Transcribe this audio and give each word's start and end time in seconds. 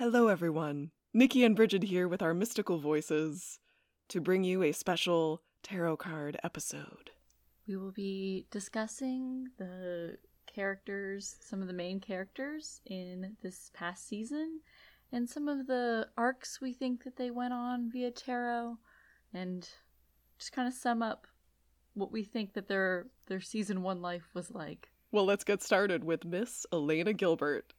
Hello, 0.00 0.28
everyone. 0.28 0.92
Nikki 1.12 1.44
and 1.44 1.54
Brigid 1.54 1.82
here 1.82 2.08
with 2.08 2.22
our 2.22 2.32
mystical 2.32 2.78
voices 2.78 3.58
to 4.08 4.18
bring 4.18 4.44
you 4.44 4.62
a 4.62 4.72
special 4.72 5.42
tarot 5.62 5.98
card 5.98 6.38
episode. 6.42 7.10
We 7.68 7.76
will 7.76 7.92
be 7.92 8.46
discussing 8.50 9.48
the 9.58 10.16
characters, 10.46 11.36
some 11.40 11.60
of 11.60 11.66
the 11.66 11.74
main 11.74 12.00
characters 12.00 12.80
in 12.86 13.36
this 13.42 13.70
past 13.74 14.08
season, 14.08 14.60
and 15.12 15.28
some 15.28 15.48
of 15.48 15.66
the 15.66 16.08
arcs 16.16 16.62
we 16.62 16.72
think 16.72 17.04
that 17.04 17.16
they 17.16 17.30
went 17.30 17.52
on 17.52 17.90
via 17.92 18.10
tarot, 18.10 18.78
and 19.34 19.68
just 20.38 20.52
kind 20.52 20.66
of 20.66 20.72
sum 20.72 21.02
up 21.02 21.26
what 21.92 22.10
we 22.10 22.24
think 22.24 22.54
that 22.54 22.68
their 22.68 23.08
their 23.26 23.42
season 23.42 23.82
one 23.82 24.00
life 24.00 24.30
was 24.32 24.50
like. 24.50 24.88
Well, 25.12 25.26
let's 25.26 25.44
get 25.44 25.62
started 25.62 26.04
with 26.04 26.24
Miss 26.24 26.64
Elena 26.72 27.12
Gilbert. 27.12 27.74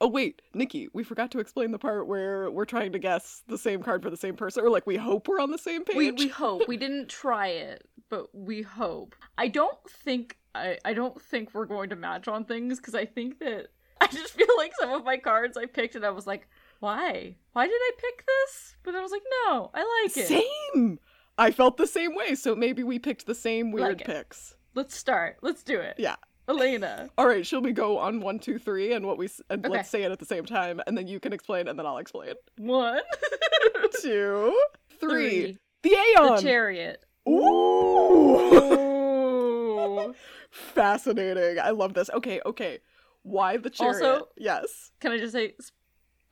Oh 0.00 0.08
wait, 0.08 0.40
Nikki, 0.54 0.88
we 0.92 1.04
forgot 1.04 1.30
to 1.32 1.40
explain 1.40 1.72
the 1.72 1.78
part 1.78 2.06
where 2.06 2.50
we're 2.50 2.64
trying 2.64 2.92
to 2.92 2.98
guess 2.98 3.42
the 3.48 3.58
same 3.58 3.82
card 3.82 4.02
for 4.02 4.08
the 4.08 4.16
same 4.16 4.34
person, 4.34 4.64
or 4.64 4.70
like 4.70 4.86
we 4.86 4.96
hope 4.96 5.28
we're 5.28 5.40
on 5.40 5.50
the 5.50 5.58
same 5.58 5.84
page. 5.84 5.96
We 5.96 6.10
we 6.12 6.28
hope. 6.28 6.66
we 6.68 6.76
didn't 6.78 7.08
try 7.08 7.48
it, 7.48 7.86
but 8.08 8.34
we 8.34 8.62
hope. 8.62 9.14
I 9.36 9.48
don't 9.48 9.78
think 9.88 10.38
I 10.54 10.78
I 10.84 10.94
don't 10.94 11.20
think 11.20 11.50
we're 11.52 11.66
going 11.66 11.90
to 11.90 11.96
match 11.96 12.28
on 12.28 12.44
things 12.44 12.78
because 12.78 12.94
I 12.94 13.04
think 13.04 13.40
that 13.40 13.68
I 14.00 14.06
just 14.06 14.32
feel 14.32 14.48
like 14.56 14.72
some 14.80 14.90
of 14.90 15.04
my 15.04 15.18
cards 15.18 15.58
I 15.58 15.66
picked 15.66 15.94
and 15.94 16.06
I 16.06 16.10
was 16.10 16.26
like, 16.26 16.48
why? 16.80 17.36
Why 17.52 17.66
did 17.66 17.74
I 17.74 17.90
pick 17.98 18.24
this? 18.26 18.76
But 18.82 18.94
I 18.94 19.02
was 19.02 19.12
like, 19.12 19.22
no, 19.44 19.70
I 19.74 20.02
like 20.04 20.16
it. 20.16 20.26
Same. 20.74 20.98
I 21.36 21.50
felt 21.50 21.76
the 21.76 21.86
same 21.86 22.14
way, 22.14 22.34
so 22.34 22.54
maybe 22.54 22.82
we 22.82 22.98
picked 22.98 23.26
the 23.26 23.34
same 23.34 23.70
weird 23.70 23.98
Like 23.98 24.06
picks. 24.06 24.56
Let's 24.74 24.96
start. 24.96 25.38
Let's 25.42 25.62
do 25.62 25.78
it. 25.78 25.96
Yeah. 25.98 26.16
Elena. 26.50 27.08
All 27.16 27.26
right, 27.26 27.46
shall 27.46 27.60
we 27.62 27.72
go 27.72 27.98
on 27.98 28.20
one, 28.20 28.38
two, 28.38 28.58
three, 28.58 28.92
and 28.92 29.06
what 29.06 29.16
we 29.18 29.28
and 29.48 29.64
Okay. 29.64 29.72
let's 29.72 29.88
say 29.88 30.02
it 30.02 30.10
at 30.12 30.18
the 30.18 30.26
same 30.26 30.44
time, 30.44 30.80
and 30.86 30.96
then 30.96 31.06
you 31.06 31.20
can 31.20 31.32
explain, 31.32 31.68
and 31.68 31.78
then 31.78 31.86
I'll 31.86 31.98
explain. 31.98 32.34
One. 32.58 33.00
Two, 34.02 34.58
three. 34.98 35.08
Three. 35.40 35.58
The 35.82 35.90
Aeon. 35.90 36.36
The 36.36 36.42
chariot. 36.42 37.04
Ooh. 37.28 38.36
Ooh. 38.54 40.14
Fascinating. 40.50 41.58
I 41.60 41.70
love 41.70 41.94
this. 41.94 42.10
Okay, 42.10 42.40
okay. 42.44 42.78
Why 43.22 43.56
the 43.56 43.70
chariot? 43.70 44.04
Also- 44.04 44.28
yes. 44.36 44.90
Can 45.00 45.12
I 45.12 45.18
just 45.18 45.32
say, 45.32 45.54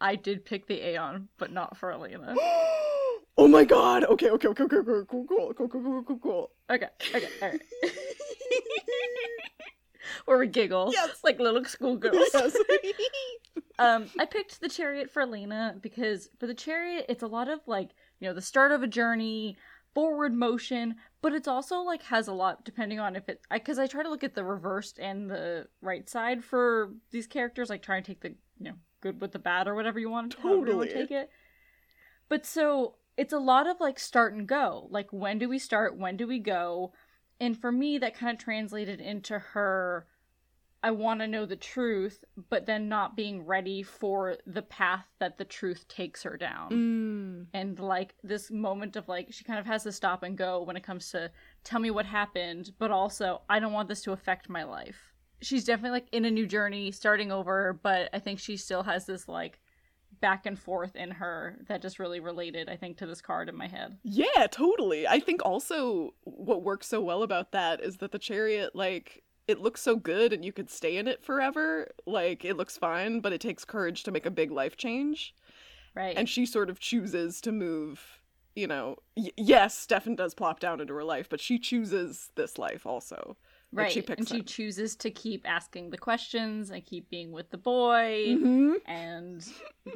I 0.00 0.16
did 0.16 0.44
pick 0.44 0.66
the 0.66 0.80
Aeon, 0.91 1.28
but 1.38 1.53
not 1.53 1.77
for 1.77 1.92
Elena. 1.92 2.34
oh 3.38 3.48
my 3.48 3.64
god. 3.64 4.05
Okay, 4.05 4.30
okay, 4.30 4.48
okay, 4.48 4.64
okay, 4.64 4.77
cool, 4.82 5.05
cool, 5.06 5.27
cool, 5.27 5.55
cool, 5.55 5.69
cool, 5.69 6.03
cool, 6.03 6.19
cool. 6.19 6.50
Okay, 6.70 6.88
okay, 7.14 7.28
alright. 7.42 7.60
Where 10.25 10.39
we 10.39 10.47
giggle. 10.47 10.91
Yes. 10.92 11.20
Like 11.23 11.39
little 11.39 11.64
schoolgirls. 11.64 12.28
Yes. 12.33 12.56
um, 13.78 14.06
I 14.19 14.25
picked 14.25 14.61
the 14.61 14.69
chariot 14.69 15.11
for 15.11 15.27
Lena 15.27 15.77
because 15.81 16.28
for 16.39 16.47
the 16.47 16.55
chariot, 16.55 17.06
it's 17.09 17.23
a 17.23 17.27
lot 17.27 17.48
of 17.48 17.61
like, 17.67 17.91
you 18.20 18.28
know, 18.28 18.34
the 18.34 18.42
start 18.42 18.73
of 18.73 18.83
a 18.83 18.87
journey, 18.87 19.56
forward 19.95 20.34
motion, 20.34 20.97
but 21.23 21.33
it's 21.33 21.48
also 21.48 21.81
like 21.81 22.03
has 22.05 22.28
a 22.28 22.33
lot 22.33 22.65
depending 22.65 23.00
on 23.00 23.17
if 23.17 23.28
it, 23.28 23.41
because 23.50 23.78
I, 23.78 23.87
try 23.87 24.03
to 24.03 24.11
look 24.11 24.25
at 24.25 24.34
the 24.34 24.45
reversed 24.45 24.98
and 24.98 25.31
the 25.31 25.67
right 25.81 26.09
side 26.09 26.45
for 26.45 26.93
these 27.11 27.27
characters, 27.27 27.70
like 27.70 27.83
try 27.83 27.97
and 27.97 28.05
take 28.05 28.20
the, 28.20 28.34
you 28.59 28.70
know, 28.70 28.75
good 29.00 29.20
with 29.20 29.33
the 29.33 29.39
bad 29.39 29.69
or 29.69 29.75
whatever 29.75 29.98
you 29.98 30.11
want, 30.11 30.43
want 30.45 30.67
to 30.67 30.72
Totally. 30.72 30.89
take 30.89 31.11
it. 31.11 31.31
But 32.28 32.45
so 32.45 32.97
it's 33.17 33.33
a 33.33 33.39
lot 33.39 33.67
of 33.67 33.81
like 33.81 33.98
start 33.98 34.33
and 34.33 34.47
go. 34.47 34.87
Like, 34.91 35.12
when 35.12 35.39
do 35.39 35.48
we 35.48 35.59
start? 35.59 35.98
When 35.98 36.17
do 36.17 36.27
we 36.27 36.39
go? 36.39 36.93
And 37.41 37.56
for 37.56 37.70
me, 37.70 37.98
that 37.98 38.17
kind 38.17 38.33
of 38.33 38.42
translated 38.42 39.00
into 39.00 39.39
her 39.39 40.06
I 40.83 40.92
want 40.92 41.20
to 41.20 41.27
know 41.27 41.44
the 41.44 41.56
truth, 41.56 42.25
but 42.50 42.67
then 42.67 42.89
not 42.89 43.17
being 43.17 43.44
ready 43.44 43.83
for 43.83 44.36
the 44.47 44.62
path 44.62 45.06
that 45.19 45.36
the 45.36 45.44
truth 45.44 45.89
takes 45.89 46.22
her 46.22 46.36
down. 46.36 46.70
Mm. 46.70 47.47
And 47.53 47.78
like 47.78 48.14
this 48.22 48.50
moment 48.50 48.94
of 48.94 49.09
like, 49.09 49.33
she 49.33 49.44
kind 49.44 49.59
of 49.59 49.66
has 49.66 49.83
to 49.84 49.92
stop 49.92 50.22
and 50.22 50.39
go 50.39 50.62
when 50.62 50.77
it 50.77 50.84
comes 50.84 51.11
to 51.11 51.33
tell 51.64 51.81
me 51.81 51.91
what 51.91 52.06
happened, 52.06 52.72
but 52.78 52.93
also, 52.93 53.43
I 53.49 53.59
don't 53.59 53.72
want 53.72 53.88
this 53.88 54.03
to 54.03 54.12
affect 54.12 54.49
my 54.49 54.62
life. 54.62 55.12
She's 55.41 55.65
definitely 55.65 55.91
like 55.91 56.09
in 56.12 56.25
a 56.25 56.31
new 56.31 56.47
journey, 56.47 56.93
starting 56.93 57.32
over, 57.32 57.78
but 57.82 58.09
I 58.12 58.20
think 58.20 58.38
she 58.38 58.56
still 58.56 58.84
has 58.84 59.05
this 59.06 59.26
like 59.28 59.60
back 60.21 60.47
and 60.47 60.59
forth 60.59 60.97
in 60.97 61.11
her 61.12 61.56
that 61.69 61.83
just 61.83 61.99
really 61.99 62.21
related, 62.21 62.69
I 62.69 62.77
think, 62.77 62.97
to 62.99 63.06
this 63.06 63.21
card 63.21 63.49
in 63.49 63.56
my 63.56 63.69
head. 63.69 63.99
Yeah, 64.03 64.47
totally. 64.51 65.06
I 65.06 65.21
think 65.21 65.45
also 65.45 66.15
what 66.25 66.62
works 66.62 66.87
so 66.87 67.01
well 67.01 67.23
about 67.23 67.53
that 67.53 67.81
is 67.81 67.99
that 67.99 68.12
the 68.12 68.19
chariot, 68.19 68.75
like, 68.75 69.23
it 69.47 69.61
looks 69.61 69.81
so 69.81 69.97
good 69.97 70.33
and 70.33 70.45
you 70.45 70.53
could 70.53 70.71
stay 70.71 70.97
in 70.97 71.09
it 71.09 71.23
forever. 71.23 71.89
Like, 72.06 72.45
it 72.45 72.56
looks 72.56 72.77
fine, 72.77 73.21
but 73.21 73.33
it 73.33 73.41
takes 73.41 73.65
courage 73.65 74.03
to 74.05 74.11
make 74.11 74.27
a 74.27 74.31
big 74.31 74.51
life 74.51 74.77
change. 74.77 75.34
Right. 75.95 76.17
And 76.17 76.29
she 76.29 76.47
sort 76.47 76.71
of 76.71 76.79
chooses 76.79 77.41
to 77.41 77.50
move, 77.50 78.21
you 78.55 78.67
know. 78.67 78.97
Y- 79.17 79.31
yes, 79.37 79.77
Stefan 79.77 80.17
does 80.17 80.35
plop 80.35 80.61
down 80.61 80.81
into 80.81 80.95
her 80.95 81.05
life, 81.05 81.29
but 81.29 81.41
she 81.41 81.59
chooses 81.59 82.31
this 82.35 82.59
life 82.59 82.87
also. 82.87 83.37
Right. 83.71 83.93
she 83.93 84.03
and 84.09 84.27
she 84.27 84.43
chooses 84.43 84.97
to 84.97 85.11
keep 85.11 85.47
asking 85.49 85.91
the 85.91 85.99
questions 85.99 86.71
and 86.71 86.84
keep 86.84 87.11
being 87.11 87.33
with 87.33 87.51
the 87.51 87.59
boy. 87.59 88.25
Mhm. 88.29 88.75
and 88.87 89.47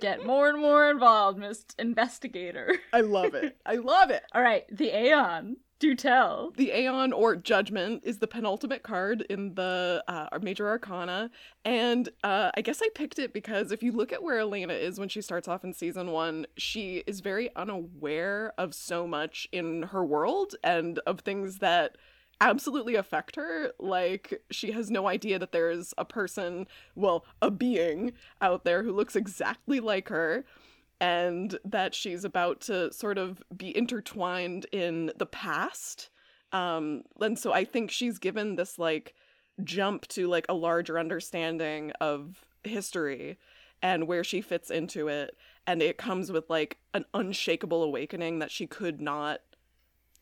get 0.01 0.27
more 0.27 0.49
and 0.51 0.61
more 0.61 0.91
involved, 0.91 1.39
Miss 1.39 1.65
Investigator. 1.79 2.75
I 2.93 3.01
love 3.01 3.35
it. 3.35 3.57
I 3.65 3.77
love 3.77 4.11
it. 4.11 4.23
All 4.35 4.43
right, 4.43 4.65
the 4.71 4.91
Aeon. 4.97 5.57
Do 5.79 5.97
tell. 5.97 6.53
The 6.57 6.71
Aeon 6.71 7.13
or 7.13 7.35
Judgment 7.35 8.03
is 8.05 8.19
the 8.19 8.29
penultimate 8.29 8.85
card 8.85 9.23
in 9.23 9.55
the 9.55 10.05
uh, 10.07 10.29
Major 10.41 10.69
Arcana, 10.69 11.29
and 11.65 12.09
uh, 12.23 12.53
I 12.57 12.61
guess 12.61 12.81
I 12.81 12.89
picked 12.95 13.19
it 13.19 13.33
because 13.33 13.73
if 13.73 13.83
you 13.83 13.91
look 13.91 14.13
at 14.13 14.23
where 14.23 14.39
Elena 14.39 14.75
is 14.75 15.01
when 15.01 15.09
she 15.09 15.21
starts 15.21 15.49
off 15.49 15.65
in 15.65 15.73
season 15.73 16.13
one, 16.13 16.47
she 16.57 17.03
is 17.09 17.19
very 17.19 17.51
unaware 17.57 18.53
of 18.57 18.75
so 18.75 19.09
much 19.09 19.49
in 19.51 19.83
her 19.83 20.05
world 20.05 20.55
and 20.63 21.01
of 21.01 21.21
things 21.23 21.59
that 21.59 21.97
absolutely 22.43 22.95
affect 22.95 23.37
her. 23.37 23.73
Like, 23.79 24.43
she 24.51 24.73
has 24.73 24.91
no 24.91 25.09
idea 25.09 25.39
that 25.39 25.53
there's 25.53 25.95
a 25.97 26.05
person, 26.05 26.67
well, 26.95 27.25
a 27.41 27.51
being 27.51 28.13
out 28.41 28.65
there 28.65 28.83
who 28.83 28.93
looks 28.93 29.17
exactly 29.17 29.81
like 29.81 30.09
her 30.09 30.45
and 31.01 31.59
that 31.65 31.95
she's 31.95 32.25
about 32.25 32.61
to 32.61 32.93
sort 32.93 33.19
of 33.19 33.43
be 33.57 33.77
intertwined 33.77 34.67
in 34.71 35.11
the 35.17 35.27
past. 35.27 36.11
Um, 36.53 37.03
and 37.21 37.39
so 37.39 37.53
I 37.53 37.65
think 37.65 37.91
she's 37.91 38.19
given 38.19 38.57
this 38.57 38.79
like 38.79 39.15
jump 39.65 40.07
to 40.09 40.29
like 40.29 40.47
a 40.49 40.55
larger 40.55 40.99
understanding 40.99 41.93
of 42.01 42.45
history 42.63 43.39
and 43.83 44.07
where 44.07 44.23
she 44.23 44.41
fits 44.41 44.71
into 44.71 45.09
it. 45.09 45.37
And 45.67 45.83
it 45.83 45.99
comes 45.99 46.31
with 46.31 46.49
like 46.49 46.79
an 46.95 47.05
unshakable 47.15 47.83
awakening 47.83 48.39
that 48.39 48.51
she 48.51 48.67
could 48.67 49.01
not 49.01 49.41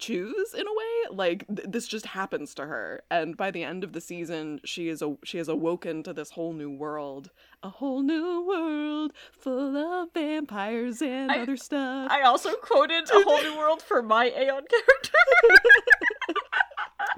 choose 0.01 0.55
in 0.55 0.67
a 0.67 0.71
way 0.73 1.17
like 1.17 1.47
th- 1.49 1.69
this 1.69 1.87
just 1.87 2.07
happens 2.07 2.55
to 2.55 2.67
her. 2.67 3.03
And 3.11 3.37
by 3.37 3.51
the 3.51 3.63
end 3.63 3.85
of 3.85 3.93
the 3.93 4.01
season 4.01 4.61
she 4.65 4.89
is 4.89 5.03
a 5.03 5.17
she 5.25 5.39
has 5.39 5.49
awoken 5.49 6.03
to 6.05 6.13
this 6.13 6.31
whole 6.31 6.53
new 6.53 6.71
world. 6.71 7.31
A 7.63 7.69
whole 7.69 8.03
new 8.03 8.47
world 8.47 9.13
full 9.33 9.77
of 9.77 10.09
vampires 10.15 11.03
and 11.03 11.31
I- 11.31 11.41
other 11.41 11.57
stuff. 11.57 12.11
I 12.11 12.23
also 12.23 12.55
quoted 12.55 13.09
A 13.11 13.23
Whole 13.23 13.43
New 13.43 13.57
World 13.59 13.83
for 13.83 14.03
my 14.03 14.27
Aeon 14.27 14.65
character. 14.67 15.19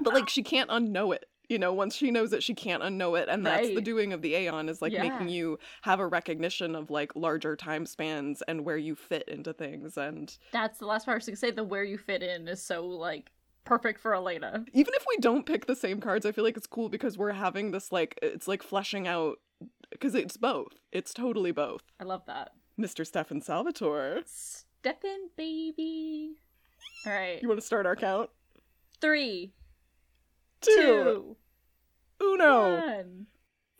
but 0.01 0.13
like 0.13 0.29
she 0.29 0.43
can't 0.43 0.69
unknow 0.69 1.15
it 1.15 1.25
you 1.53 1.59
know 1.59 1.71
once 1.71 1.95
she 1.95 2.09
knows 2.11 2.33
it 2.33 2.41
she 2.43 2.53
can't 2.55 2.81
unknow 2.83 3.17
it 3.19 3.29
and 3.29 3.45
that's 3.45 3.67
the 3.69 3.79
doing 3.81 4.11
of 4.11 4.21
the 4.23 4.33
aeon 4.35 4.67
is 4.67 4.81
like 4.81 4.91
Yeah. 4.91 5.03
making 5.07 5.29
you 5.29 5.59
have 5.83 5.99
a 5.99 6.07
recognition 6.07 6.75
of 6.75 6.89
like 6.89 7.15
larger 7.15 7.55
time 7.55 7.85
spans 7.85 8.41
and 8.47 8.65
where 8.65 8.75
you 8.77 8.95
fit 8.95 9.29
into 9.29 9.53
things 9.53 9.95
and 9.97 10.35
That's 10.51 10.79
the 10.79 10.87
last 10.87 11.05
part 11.05 11.15
I 11.15 11.17
was 11.19 11.25
going 11.27 11.35
to 11.35 11.39
say. 11.39 11.51
The 11.51 11.63
where 11.63 11.83
you 11.83 11.97
fit 11.99 12.23
in 12.23 12.47
is 12.47 12.61
so, 12.63 12.85
like, 12.85 13.31
perfect 13.65 13.99
for 13.99 14.13
Elena. 14.15 14.65
even 14.73 14.93
if 14.95 15.05
we 15.07 15.17
don't 15.17 15.45
pick 15.45 15.67
the 15.67 15.75
same 15.75 16.01
cards 16.01 16.25
i 16.25 16.31
feel 16.33 16.43
like 16.43 16.57
it's 16.57 16.67
cool 16.67 16.89
because 16.89 17.17
we're 17.17 17.31
having 17.31 17.71
this 17.71 17.91
like 17.91 18.17
it's 18.21 18.47
like 18.47 18.61
fleshing 18.63 19.07
out 19.07 19.37
because 19.91 20.15
it's 20.15 20.35
both 20.37 20.73
it's 20.91 21.13
totally 21.13 21.51
both 21.53 21.81
I 21.99 22.03
love 22.03 22.23
that. 22.27 22.49
mr 22.79 23.05
stefan 23.07 23.39
salvatore 23.41 24.21
stefan 24.25 25.29
baby. 25.37 26.35
All 27.05 27.13
right. 27.13 27.41
you 27.41 27.47
want 27.47 27.59
to 27.61 27.65
start 27.65 27.85
our 27.85 27.95
count 27.95 28.29
Three, 28.99 29.51
two, 30.61 30.71
two, 30.75 31.37
uno 32.33 32.77
one. 32.77 33.27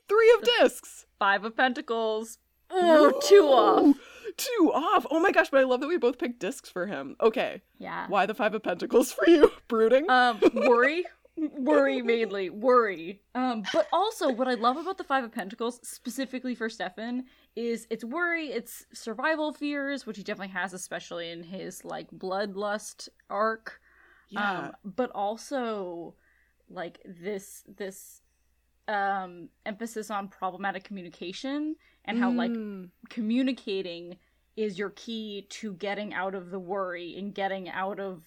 three 0.08 0.34
of 0.38 0.44
discs. 0.60 1.06
Five 1.20 1.46
of 1.46 1.56
Pentacles. 1.56 2.40
Ooh, 2.74 3.20
two 3.24 3.44
off. 3.44 3.96
Two 4.36 4.72
off. 4.74 5.06
Oh 5.12 5.20
my 5.20 5.32
gosh 5.32 5.50
but 5.50 5.60
i 5.60 5.64
love 5.64 5.80
that 5.82 5.88
we 5.88 5.98
both 5.98 6.18
picked 6.18 6.40
discs 6.40 6.70
for 6.70 6.88
him. 6.88 7.16
Okay. 7.22 7.62
Yeah. 7.78 8.08
why 8.08 8.26
the 8.26 8.34
five 8.34 8.54
of 8.56 8.64
pentacles 8.64 9.12
for 9.12 9.28
you? 9.30 9.52
Brooding? 9.68 10.10
Um 10.10 10.40
worry. 10.54 11.06
Worry 11.36 12.02
mainly. 12.04 12.50
Worry. 12.52 13.22
Um 13.36 13.64
but 13.74 13.88
also 13.94 14.32
what 14.32 14.48
i 14.48 14.54
love 14.56 14.78
about 14.78 14.98
the 14.98 15.04
five 15.04 15.24
of 15.24 15.32
pentacles 15.32 15.80
specifically 15.88 16.56
for 16.56 16.70
stefan 16.70 17.26
is 17.56 17.86
it's 17.92 18.04
worry 18.04 18.48
it's 18.48 18.86
survival 18.94 19.54
fears 19.54 20.06
which 20.06 20.18
he 20.18 20.24
definitely 20.24 20.54
has 20.54 20.74
especially 20.74 21.30
in 21.32 21.44
his 21.44 21.86
like 21.86 22.10
bloodlust 22.12 23.10
arc. 23.30 23.80
Yeah. 24.30 24.60
Um 24.60 24.72
but 24.84 25.12
also 25.12 26.16
like 26.70 27.00
this 27.06 27.64
this 27.68 28.22
um 28.88 29.50
emphasis 29.66 30.12
on 30.12 30.28
problematic 30.28 30.84
communication 30.84 31.76
and 32.06 32.18
how 32.18 32.32
like 32.32 32.52
Mm. 32.52 32.90
communicating 33.10 34.18
is 34.56 34.78
your 34.78 34.90
key 34.92 35.48
to 35.50 35.74
getting 35.74 36.14
out 36.14 36.36
of 36.36 36.52
the 36.52 36.60
worry 36.60 37.16
and 37.18 37.34
getting 37.34 37.70
out 37.70 38.00
of 38.00 38.24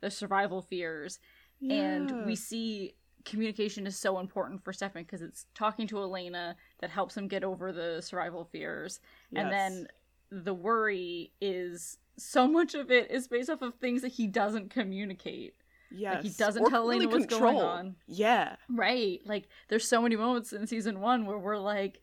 the 0.00 0.10
survival 0.10 0.62
fears 0.62 1.20
and 1.68 2.26
we 2.26 2.34
see 2.34 2.94
communication 3.24 3.86
is 3.86 3.96
so 3.96 4.18
important 4.18 4.64
for 4.64 4.72
Stefan 4.72 5.02
because 5.02 5.22
it's 5.22 5.46
talking 5.54 5.86
to 5.86 5.98
Elena 5.98 6.56
that 6.80 6.90
helps 6.90 7.16
him 7.16 7.28
get 7.28 7.44
over 7.44 7.72
the 7.72 8.00
survival 8.00 8.44
fears, 8.44 9.00
and 9.36 9.52
then 9.52 9.86
the 10.30 10.54
worry 10.54 11.32
is 11.40 11.98
so 12.16 12.48
much 12.48 12.74
of 12.74 12.90
it 12.90 13.10
is 13.10 13.28
based 13.28 13.50
off 13.50 13.62
of 13.62 13.74
things 13.74 14.02
that 14.02 14.12
he 14.12 14.26
doesn't 14.26 14.70
communicate. 14.70 15.54
Yes. 15.90 16.22
he 16.22 16.30
doesn't 16.30 16.62
Or 16.62 16.70
tell 16.70 16.84
Elena 16.84 17.06
really 17.06 17.20
what's 17.20 17.38
going 17.38 17.56
on. 17.56 17.96
Yeah. 18.06 18.56
Right? 18.68 19.20
Like 19.24 19.48
there's 19.68 19.86
so 19.86 20.02
many 20.02 20.16
moments 20.16 20.52
in 20.52 20.66
season 20.66 21.00
one 21.00 21.26
where 21.26 21.38
we're 21.38 21.58
like. 21.58 22.00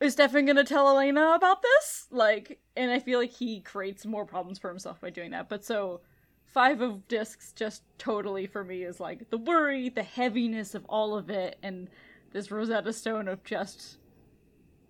Is 0.00 0.12
Stefan 0.12 0.46
gonna 0.46 0.62
tell 0.62 0.88
Elena 0.88 1.32
about 1.34 1.60
this? 1.60 2.06
Like, 2.12 2.60
and 2.76 2.88
I 2.88 3.00
feel 3.00 3.18
like 3.18 3.32
he 3.32 3.60
creates 3.60 4.06
more 4.06 4.24
problems 4.24 4.56
for 4.60 4.68
himself 4.68 5.00
by 5.00 5.10
doing 5.10 5.32
that. 5.32 5.48
But 5.48 5.64
so, 5.64 6.02
five 6.46 6.80
of 6.80 7.08
discs 7.08 7.52
just 7.52 7.82
totally 7.98 8.46
for 8.46 8.62
me 8.62 8.84
is 8.84 9.00
like 9.00 9.28
the 9.30 9.38
worry, 9.38 9.88
the 9.88 10.04
heaviness 10.04 10.76
of 10.76 10.84
all 10.88 11.16
of 11.16 11.30
it, 11.30 11.58
and 11.64 11.90
this 12.30 12.50
Rosetta 12.50 12.92
Stone 12.92 13.26
of 13.26 13.42
just 13.42 13.98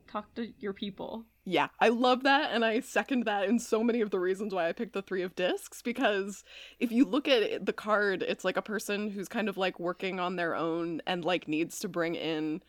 talk 0.07 0.35
to 0.35 0.53
your 0.59 0.73
people. 0.73 1.25
Yeah, 1.51 1.69
I 1.81 1.89
love 1.89 2.25
that, 2.25 2.51
and 2.53 2.63
I 2.63 2.81
second 2.81 3.25
that 3.25 3.49
in 3.49 3.59
so 3.59 3.83
many 3.83 4.03
of 4.03 4.11
the 4.11 4.21
reasons 4.21 4.53
why 4.53 4.69
I 4.69 4.73
picked 4.73 4.93
the 4.93 5.01
three 5.01 5.23
of 5.23 5.35
discs. 5.35 5.81
Because 5.81 6.45
if 6.79 6.93
you 6.93 7.07
look 7.07 7.27
at 7.27 7.65
the 7.65 7.73
card, 7.73 8.23
it's 8.23 8.45
like 8.45 8.59
a 8.59 8.63
person 8.63 9.09
who's 9.09 9.29
kind 9.29 9.49
of 9.49 9.57
like 9.57 9.81
working 9.81 10.21
on 10.21 10.37
their 10.37 10.55
own 10.55 11.01
and 11.07 11.25
like 11.25 11.49
needs 11.49 11.79
to 11.81 11.89
bring 11.89 12.15
in 12.17 12.63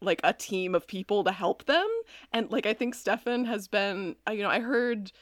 like 0.00 0.20
a 0.24 0.32
team 0.32 0.74
of 0.74 0.86
people 0.86 1.24
to 1.24 1.32
help 1.32 1.66
them. 1.66 1.88
And 2.32 2.50
like 2.50 2.66
I 2.66 2.74
think 2.74 2.94
Stefan 2.94 3.44
has 3.46 3.68
been, 3.68 4.16
you 4.30 4.42
know, 4.42 4.50
I 4.50 4.60
heard 4.60 5.12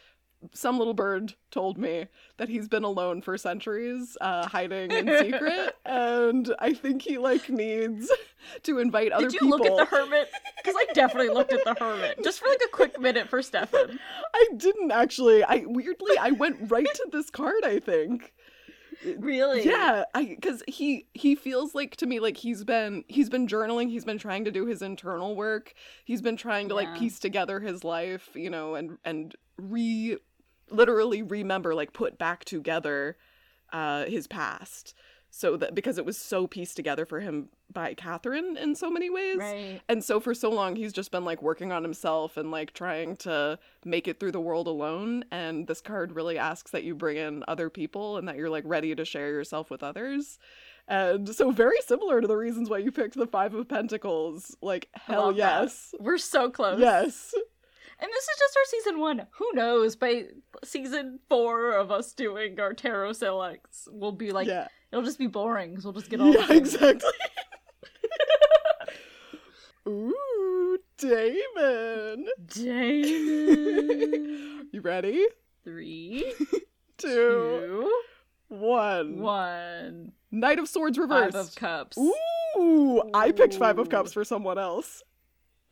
some 0.53 0.79
little 0.79 0.95
bird 0.95 1.35
told 1.51 1.79
me 1.79 2.07
that 2.39 2.49
he's 2.49 2.69
been 2.69 2.85
alone 2.85 3.23
for 3.23 3.37
centuries, 3.39 4.17
uh, 4.21 4.47
hiding 4.49 4.91
in 4.91 5.07
secret, 5.19 5.77
and 5.85 6.55
I 6.59 6.73
think 6.73 7.03
he 7.03 7.19
like 7.19 7.49
needs 7.49 8.11
to 8.65 8.79
invite 8.79 9.13
other 9.13 9.31
people. 9.31 9.59
Did 9.59 9.59
you 9.59 9.63
people. 9.63 9.77
look 9.77 9.81
at 9.81 9.91
the 9.91 9.97
hermit? 9.97 10.31
Because 10.57 10.75
I 10.77 10.93
definitely 10.93 11.35
looked 11.35 11.53
at 11.53 11.65
the 11.65 11.75
hermit 11.79 12.23
just 12.25 12.41
for 12.41 12.49
like 12.49 12.63
a 12.65 12.71
quick 12.71 13.01
minute 13.01 13.29
for 13.29 13.43
Stefan. 13.43 13.99
I 14.35 14.49
didn't 14.57 14.91
actually. 14.91 15.45
I 15.45 15.65
weirdly 15.67 16.17
I 16.19 16.31
went 16.31 16.71
right 16.71 16.87
to 16.95 17.09
this 17.13 17.31
card. 17.31 17.65
I 17.65 17.79
think. 17.79 18.33
Really? 19.19 19.65
Yeah, 19.65 20.05
I 20.15 20.25
because 20.25 20.63
he 20.69 21.07
he 21.13 21.35
feels 21.35 21.75
like 21.75 21.97
to 21.97 22.07
me 22.07 22.21
like 22.21 22.37
he's 22.37 22.65
been 22.65 23.05
he's 23.09 23.29
been 23.29 23.47
journaling. 23.47 23.89
He's 23.91 24.05
been 24.05 24.19
trying 24.19 24.45
to 24.45 24.51
do 24.51 24.67
his 24.67 24.83
internal 24.83 25.35
work. 25.35 25.75
He's 26.05 26.23
been 26.23 26.37
trying 26.37 26.69
to 26.69 26.75
like 26.75 26.97
piece 26.97 27.19
together 27.19 27.61
his 27.61 27.85
life, 27.85 28.31
you 28.35 28.51
know, 28.51 28.75
and 28.75 28.99
and 29.05 29.35
re 29.57 30.19
literally 30.75 31.23
remember 31.23 31.75
like 31.75 31.93
put 31.93 32.19
back 32.19 32.45
together 32.45 33.17
uh 33.73 34.05
his 34.07 34.27
past. 34.27 34.95
So 35.35 35.57
that 35.57 35.75
because 35.75 35.97
it 35.97 36.05
was 36.05 36.19
so 36.19 36.47
pieced 36.47 36.77
together 36.77 37.07
for 37.07 37.21
him 37.21 37.49
by 37.73 37.95
Catherine 37.95 38.55
in 38.59 38.75
so 38.75 38.91
many 38.91 39.09
ways. 39.09 39.39
Right. 39.39 39.81
And 39.89 40.05
so 40.05 40.21
for 40.21 40.35
so 40.35 40.51
long 40.51 40.77
he's 40.77 40.93
just 40.93 41.11
been 41.11 41.25
like 41.25 41.41
working 41.41 41.73
on 41.73 41.83
himself 41.83 42.37
and 42.37 42.51
like 42.51 42.75
trying 42.75 43.17
to 43.19 43.59
make 43.83 44.07
it 44.07 44.21
through 44.21 44.33
the 44.33 44.41
world 44.43 44.67
alone 44.67 45.25
and 45.31 45.67
this 45.67 45.81
card 45.81 46.13
really 46.13 46.37
asks 46.37 46.71
that 46.73 46.85
you 46.85 46.95
bring 46.95 47.17
in 47.17 47.45
other 47.49 47.71
people 47.71 48.19
and 48.19 48.29
that 48.29 48.37
you're 48.37 48.51
like 48.51 48.65
ready 48.67 48.95
to 48.95 49.07
share 49.07 49.31
yourself 49.31 49.71
with 49.71 49.83
others. 49.83 50.39
And 50.87 51.27
so 51.35 51.51
very 51.51 51.81
similar 51.87 52.21
to 52.21 52.27
the 52.27 52.37
reasons 52.37 52.69
why 52.69 52.79
you 52.79 52.93
picked 52.93 53.15
the 53.15 53.27
5 53.27 53.55
of 53.55 53.69
pentacles. 53.69 54.55
Like 54.61 54.91
hell 54.93 55.27
love 55.27 55.37
that. 55.37 55.63
yes. 55.63 55.95
We're 55.99 56.19
so 56.19 56.51
close. 56.51 56.79
Yes. 56.79 57.33
And 58.03 58.11
this 58.11 58.25
is 58.25 58.37
just 58.37 58.57
our 58.57 58.65
season 58.67 58.99
one. 58.99 59.27
Who 59.31 59.49
knows? 59.55 59.95
By 59.95 60.25
season 60.65 61.21
four 61.29 61.71
of 61.71 61.93
us 61.93 62.13
doing 62.13 62.59
our 62.59 62.75
tarot 62.75 63.13
selects, 63.13 63.87
we'll 63.93 64.11
be 64.11 64.33
like, 64.33 64.49
yeah. 64.49 64.67
it'll 64.91 65.05
just 65.05 65.21
be 65.21 65.29
boring 65.29 65.71
because 65.71 65.85
we'll 65.85 65.95
just 65.95 66.11
get 66.11 66.21
all. 66.21 66.35
Yeah, 66.35 66.53
exactly. 66.53 67.13
Ooh, 69.89 70.79
Damon. 70.99 72.27
Damon. 72.47 74.39
You 74.73 74.81
ready? 74.81 75.27
Three, 75.65 76.33
Two, 76.97 77.09
two, 77.09 77.93
one. 78.49 79.21
one. 79.21 80.13
Knight 80.31 80.59
of 80.59 80.67
Swords 80.67 80.97
reversed. 80.97 81.35
Five 81.35 81.47
of 81.47 81.55
Cups. 81.55 81.99
Ooh, 81.99 83.03
I 83.13 83.33
picked 83.33 83.55
Five 83.57 83.79
of 83.79 83.91
Cups 83.91 84.15
for 84.15 84.25
someone 84.25 84.59
else. 84.59 85.03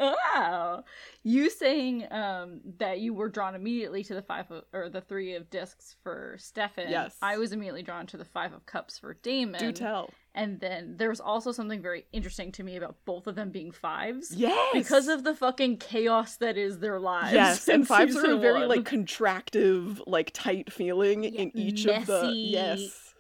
Wow. 0.00 0.85
You 1.23 1.50
saying 1.50 2.06
um 2.11 2.61
that 2.79 3.00
you 3.00 3.12
were 3.14 3.29
drawn 3.29 3.55
immediately 3.55 4.02
to 4.05 4.14
the 4.14 4.23
five 4.23 4.50
of, 4.50 4.64
or 4.73 4.88
the 4.88 5.00
three 5.02 5.35
of 5.35 5.50
discs 5.50 5.97
for 6.02 6.37
Stefan. 6.38 6.91
Yes. 6.91 7.17
I 7.20 7.37
was 7.37 7.52
immediately 7.52 7.82
drawn 7.82 8.06
to 8.08 8.17
the 8.17 8.25
five 8.25 8.52
of 8.52 8.64
cups 8.67 8.99
for 8.99 9.14
Damon. 9.14 9.61
Do 9.61 9.73
tell. 9.73 10.11
And 10.35 10.61
then 10.61 10.94
there 10.97 11.08
was 11.08 11.20
also 11.20 11.50
something 11.52 11.82
very 11.82 12.06
interesting 12.12 12.52
to 12.52 12.62
me 12.62 12.76
about 12.76 12.97
both 13.05 13.26
of 13.26 13.35
them 13.35 13.50
being 13.50 13.73
fives. 13.73 14.32
Yes. 14.35 14.70
Because 14.73 15.08
of 15.08 15.25
the 15.25 15.35
fucking 15.35 15.79
chaos 15.79 16.37
that 16.37 16.56
is 16.56 16.79
their 16.79 17.00
lives. 17.00 17.32
Yes, 17.32 17.69
and 17.75 17.87
fives 17.87 18.17
are 18.17 18.32
a 18.35 18.38
very 18.38 18.61
one. 18.61 18.69
like 18.69 18.85
contractive, 18.85 20.00
like 20.06 20.31
tight 20.32 20.73
feeling 20.73 21.25
Yeah, 21.25 21.31
in 21.43 21.56
each 21.56 21.85
of 21.87 22.06
the 22.06 22.31
yes. 22.32 23.14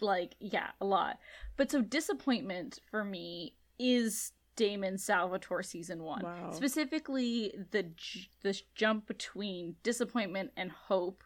like 0.00 0.34
yeah 0.40 0.68
a 0.80 0.84
lot 0.84 1.18
but 1.56 1.70
so 1.70 1.80
disappointment 1.80 2.78
for 2.90 3.04
me 3.04 3.54
is 3.78 4.32
damon 4.56 4.98
salvatore 4.98 5.62
season 5.62 6.02
one 6.02 6.22
Wow. 6.22 6.50
specifically 6.52 7.54
the 7.70 7.84
j- 7.84 8.28
this 8.42 8.62
jump 8.74 9.06
between 9.06 9.76
disappointment 9.82 10.50
and 10.56 10.70
hope 10.70 11.24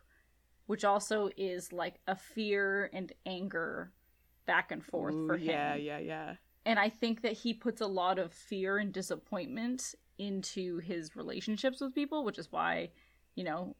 which 0.66 0.84
also 0.84 1.30
is 1.36 1.72
like 1.72 1.96
a 2.06 2.14
fear 2.16 2.88
and 2.92 3.12
anger 3.24 3.92
back 4.46 4.70
and 4.70 4.84
forth 4.84 5.14
Ooh, 5.14 5.26
for 5.26 5.36
him 5.36 5.48
Yeah, 5.48 5.74
yeah, 5.74 5.98
yeah. 5.98 6.34
and 6.64 6.78
i 6.78 6.88
think 6.88 7.22
that 7.22 7.32
he 7.32 7.52
puts 7.52 7.80
a 7.80 7.86
lot 7.86 8.18
of 8.18 8.32
fear 8.32 8.78
and 8.78 8.92
disappointment 8.92 9.94
into 10.18 10.78
his 10.78 11.14
relationships 11.16 11.80
with 11.80 11.94
people 11.94 12.24
which 12.24 12.38
is 12.38 12.50
why 12.52 12.90
you 13.34 13.44
know 13.44 13.74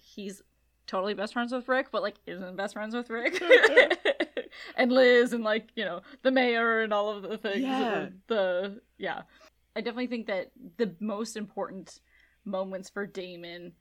he's 0.00 0.42
totally 0.86 1.14
best 1.14 1.32
friends 1.32 1.52
with 1.52 1.66
rick 1.68 1.88
but 1.90 2.02
like 2.02 2.16
isn't 2.26 2.56
best 2.56 2.74
friends 2.74 2.94
with 2.94 3.08
rick 3.08 3.42
and 4.76 4.92
liz 4.92 5.32
and 5.32 5.44
like 5.44 5.70
you 5.76 5.84
know 5.84 6.00
the 6.22 6.30
mayor 6.30 6.80
and 6.80 6.92
all 6.92 7.10
of 7.10 7.22
the 7.22 7.38
things 7.38 7.60
Yeah. 7.62 8.08
the 8.28 8.80
yeah 8.98 9.22
i 9.76 9.80
definitely 9.80 10.06
think 10.08 10.26
that 10.26 10.50
the 10.76 10.94
most 11.00 11.36
important 11.36 12.00
moments 12.44 12.90
for 12.90 13.06
damon 13.06 13.72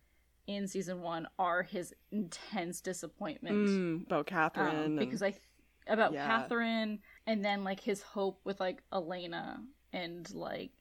in 0.48 0.68
season 0.68 1.02
one 1.02 1.28
are 1.40 1.64
his 1.64 1.94
intense 2.12 2.82
disappointment 2.82 3.56
Mm, 3.68 4.06
about 4.08 4.26
Catherine. 4.28 4.68
um, 4.76 4.76
and- 4.86 5.00
because 5.00 5.22
I 5.22 5.32
th- 5.32 5.42
about 5.88 6.14
Yeah. 6.14 6.26
Catherine 6.26 7.00
and 7.28 7.44
then 7.44 7.64
like 7.64 7.80
his 7.80 8.02
hope 8.02 8.40
with 8.44 8.60
like 8.60 8.82
Elena 8.94 9.64
and 9.94 10.32
like 10.34 10.72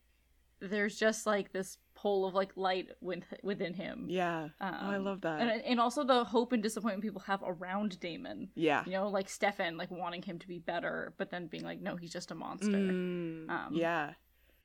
there's 0.60 0.98
just 0.98 1.26
like 1.26 1.52
this 1.52 1.78
pole 2.02 2.24
of 2.26 2.34
like 2.34 2.52
light 2.56 2.88
with, 3.00 3.24
within 3.42 3.74
him. 3.74 4.06
yeah. 4.08 4.48
oh, 4.60 4.66
I 4.66 4.96
Um, 4.96 5.04
love 5.04 5.20
that. 5.22 5.40
And 5.40 5.50
and 5.70 5.78
also 5.80 6.02
the 6.04 6.24
hope 6.24 6.52
and 6.52 6.62
disappointment 6.62 7.02
people 7.02 7.20
have 7.22 7.40
around 7.44 8.00
Damon. 8.00 8.48
yeah. 8.54 8.82
You 8.86 8.92
know, 8.92 9.08
like 9.08 9.28
Stefan 9.28 9.76
like 9.76 9.90
wanting 9.90 10.22
him 10.22 10.38
to 10.38 10.48
be 10.48 10.58
better, 10.58 11.12
but 11.18 11.30
then 11.30 11.46
being 11.46 11.64
like, 11.64 11.80
no, 11.80 11.96
he's 11.96 12.12
just 12.12 12.30
a 12.30 12.34
monster. 12.34 12.70
Mm, 12.78 13.50
Um, 13.50 13.68
yeah. 13.72 14.14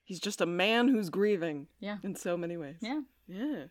He's 0.04 0.20
just 0.20 0.40
a 0.42 0.46
man 0.46 0.88
who's 0.88 1.10
grieving. 1.10 1.68
Yeah. 1.80 1.98
In 2.04 2.16
so 2.16 2.38
many 2.38 2.58
ways. 2.58 2.78
Yeah. 2.82 3.02
Yeah. 3.28 3.66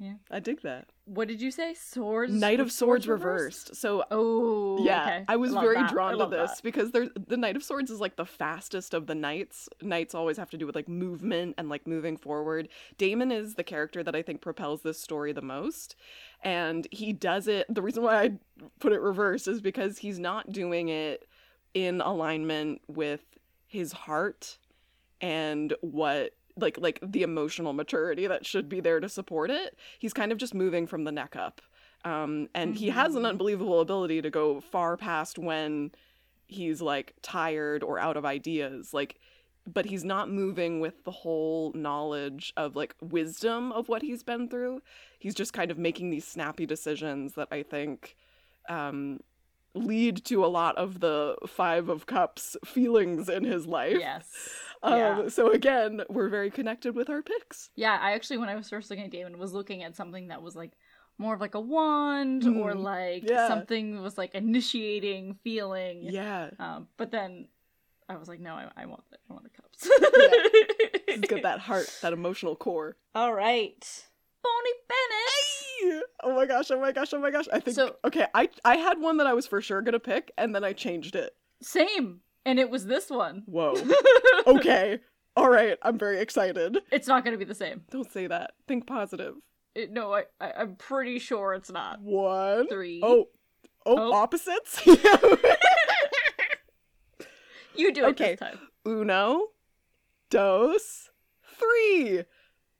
Yeah. 0.00 0.14
I 0.30 0.40
dig 0.40 0.62
that. 0.62 0.88
What 1.04 1.28
did 1.28 1.42
you 1.42 1.50
say? 1.50 1.74
Swords. 1.74 2.32
Knight 2.32 2.58
of 2.58 2.66
with 2.66 2.72
Swords, 2.72 3.06
reversed. 3.06 3.76
So 3.76 4.02
Oh, 4.10 4.82
yeah, 4.82 5.02
okay. 5.02 5.24
I 5.28 5.36
was 5.36 5.52
very 5.52 5.74
that. 5.74 5.90
Drawn 5.90 6.16
to 6.18 6.26
this 6.26 6.52
that. 6.52 6.62
because 6.62 6.90
there's 6.90 7.10
the 7.28 7.36
Knight 7.36 7.54
of 7.54 7.62
Swords 7.62 7.90
is 7.90 8.00
like 8.00 8.16
the 8.16 8.24
fastest 8.24 8.94
of 8.94 9.06
the 9.06 9.14
knights. 9.14 9.68
Knights 9.82 10.14
always 10.14 10.38
have 10.38 10.48
to 10.50 10.56
do 10.56 10.64
with 10.66 10.74
like 10.74 10.88
movement 10.88 11.56
and 11.58 11.68
like 11.68 11.86
moving 11.86 12.16
forward. 12.16 12.70
Damon 12.96 13.30
is 13.30 13.56
the 13.56 13.62
character 13.62 14.02
that 14.02 14.16
I 14.16 14.22
think 14.22 14.40
propels 14.40 14.80
this 14.80 14.98
story 14.98 15.32
the 15.32 15.42
most. 15.42 15.96
And 16.42 16.88
he 16.90 17.12
does 17.12 17.46
it 17.46 17.66
the 17.68 17.82
reason 17.82 18.02
why 18.02 18.22
I 18.22 18.30
put 18.78 18.94
it 18.94 19.00
reversed 19.02 19.48
is 19.48 19.60
because 19.60 19.98
he's 19.98 20.18
not 20.18 20.50
doing 20.50 20.88
it 20.88 21.28
in 21.74 22.00
alignment 22.00 22.80
with 22.88 23.20
his 23.66 23.92
heart 23.92 24.56
and 25.20 25.74
what 25.82 26.32
like 26.56 26.78
like 26.78 26.98
the 27.02 27.22
emotional 27.22 27.72
maturity 27.72 28.26
that 28.26 28.44
should 28.46 28.68
be 28.68 28.80
there 28.80 29.00
to 29.00 29.08
support 29.08 29.50
it. 29.50 29.76
He's 29.98 30.12
kind 30.12 30.32
of 30.32 30.38
just 30.38 30.54
moving 30.54 30.86
from 30.86 31.04
the 31.04 31.12
neck 31.12 31.36
up. 31.36 31.60
Um, 32.04 32.48
and 32.54 32.74
he 32.74 32.88
has 32.90 33.14
an 33.14 33.22
Mhm. 33.24 33.28
unbelievable 33.30 33.80
ability 33.80 34.22
to 34.22 34.30
go 34.30 34.60
far 34.60 34.96
past 34.96 35.38
when 35.38 35.92
he's 36.46 36.80
like 36.80 37.14
tired 37.22 37.82
or 37.82 37.98
out 37.98 38.16
of 38.16 38.24
ideas. 38.24 38.94
Like, 38.94 39.18
but 39.70 39.84
he's 39.84 40.04
not 40.04 40.30
moving 40.30 40.80
with 40.80 41.04
the 41.04 41.10
whole 41.10 41.72
knowledge 41.74 42.52
of 42.56 42.74
like 42.74 42.94
wisdom 43.02 43.70
of 43.72 43.88
what 43.88 44.00
he's 44.02 44.22
been 44.22 44.48
through. 44.48 44.80
He's 45.18 45.34
just 45.34 45.52
kind 45.52 45.70
of 45.70 45.76
making 45.78 46.08
these 46.10 46.24
snappy 46.24 46.64
decisions 46.64 47.34
that 47.34 47.48
I 47.52 47.62
think 47.62 48.16
um, 48.68 49.20
lead 49.74 50.24
to 50.24 50.44
a 50.44 50.48
lot 50.48 50.76
of 50.78 51.00
the 51.00 51.36
Five 51.46 51.88
of 51.90 52.06
Cups 52.06 52.56
feelings 52.64 53.28
in 53.28 53.44
his 53.44 53.66
life. 53.66 53.96
Yes. 54.00 54.50
Um, 54.82 54.98
Yeah. 54.98 55.28
So 55.28 55.50
again, 55.52 56.02
we're 56.08 56.28
very 56.28 56.50
connected 56.50 56.94
with 56.94 57.10
our 57.10 57.22
picks. 57.22 57.70
Yeah, 57.76 57.98
I 58.00 58.12
actually 58.12 58.38
when 58.38 58.48
I 58.48 58.54
was 58.54 58.68
first 58.68 58.88
looking 58.90 59.04
at 59.04 59.10
Damon 59.10 59.38
was 59.38 59.52
looking 59.52 59.82
at 59.82 59.94
something 59.96 60.28
that 60.28 60.42
was 60.42 60.56
like 60.56 60.72
more 61.18 61.34
of 61.34 61.40
like 61.40 61.54
a 61.54 61.60
wand 61.60 62.44
or 62.46 62.72
Mhm. 62.72 62.82
like 62.82 63.28
Yeah. 63.28 63.46
something 63.48 63.94
that 63.96 64.00
was 64.00 64.16
like 64.16 64.34
initiating 64.34 65.34
feeling. 65.44 66.04
Yeah. 66.04 66.50
Um, 66.58 66.88
but 66.96 67.10
then 67.10 67.48
I 68.08 68.16
was 68.16 68.26
like, 68.26 68.40
no, 68.40 68.54
I, 68.54 68.70
I 68.76 68.86
want 68.86 69.02
the, 69.10 69.18
I 69.28 69.32
want 69.34 69.44
the 69.44 69.50
cups. 69.50 69.86
It's 71.08 71.28
got 71.28 71.42
that 71.42 71.60
heart, 71.60 71.92
that 72.02 72.12
emotional 72.12 72.56
core. 72.56 72.96
All 73.14 73.32
right, 73.34 74.04
Bonnie 74.42 74.78
Bennett. 74.88 76.04
Oh 76.22 76.34
my 76.34 76.46
gosh, 76.46 76.70
oh 76.70 76.80
my 76.80 76.92
gosh, 76.92 77.12
oh 77.12 77.18
my 77.20 77.30
gosh. 77.30 77.46
I 77.52 77.60
think 77.60 77.74
So- 77.74 77.96
okay, 78.04 78.26
I 78.34 78.48
I 78.64 78.76
had 78.76 78.98
one 78.98 79.18
that 79.18 79.26
I 79.26 79.34
was 79.34 79.46
for 79.46 79.60
sure 79.60 79.82
gonna 79.82 79.98
pick 80.00 80.32
and 80.38 80.54
then 80.54 80.64
I 80.64 80.72
changed 80.72 81.14
it. 81.16 81.36
Same, 81.62 82.20
and 82.44 82.58
it 82.58 82.70
was 82.70 82.86
this 82.86 83.10
one. 83.10 83.42
Whoa. 83.46 83.74
okay. 84.46 85.00
All 85.36 85.48
right, 85.48 85.78
I'm 85.82 85.96
very 85.98 86.18
excited. 86.20 86.78
It's 86.90 87.06
not 87.06 87.24
going 87.24 87.32
to 87.32 87.38
be 87.38 87.44
the 87.44 87.54
same. 87.54 87.82
Don't 87.90 88.10
say 88.12 88.26
that. 88.26 88.52
Think 88.66 88.86
positive. 88.86 89.34
It, 89.74 89.92
no, 89.92 90.12
I, 90.12 90.24
I 90.40 90.52
I'm 90.58 90.74
pretty 90.76 91.18
sure 91.20 91.54
it's 91.54 91.70
not. 91.70 92.00
One. 92.02 92.68
Three. 92.68 93.00
Oh. 93.02 93.26
Oh, 93.86 93.96
Oh. 93.96 94.12
opposites? 94.12 94.82
You 97.76 97.92
do 97.92 98.04
it 98.04 98.08
Okay. 98.10 98.30
this 98.32 98.40
time. 98.40 98.58
Uno. 98.86 99.48
Dos. 100.28 101.10
Three. 101.58 102.24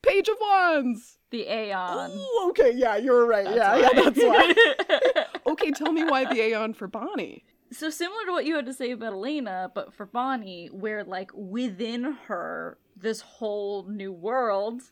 Page 0.03 0.29
of 0.29 0.37
Wands. 0.41 1.19
The 1.31 1.47
Aeon. 1.49 2.11
Ooh, 2.11 2.47
okay, 2.51 2.73
yeah, 2.75 2.97
you're 2.97 3.25
right. 3.27 3.45
That's 3.45 3.57
yeah, 3.57 3.77
yeah, 3.79 4.03
that's 4.03 4.19
why. 4.19 5.25
okay, 5.53 5.71
tell 5.71 5.93
me 5.93 6.05
why 6.05 6.25
the 6.25 6.41
Aeon 6.41 6.75
for 6.75 6.89
Bonnie. 6.89 7.45
So 7.73 7.91
similar 7.91 8.25
to 8.27 8.33
what 8.33 8.45
you 8.47 8.57
had 8.57 8.67
to 8.67 8.75
say 8.75 8.91
about 8.91 9.13
Elena, 9.13 9.71
but 9.75 9.95
for 9.95 10.07
Bonnie, 10.07 10.69
where 10.69 11.05
like 11.05 11.31
within 11.35 12.17
her, 12.27 12.79
this 12.97 13.21
whole 13.21 13.85
new 13.89 14.13
world, 14.13 14.83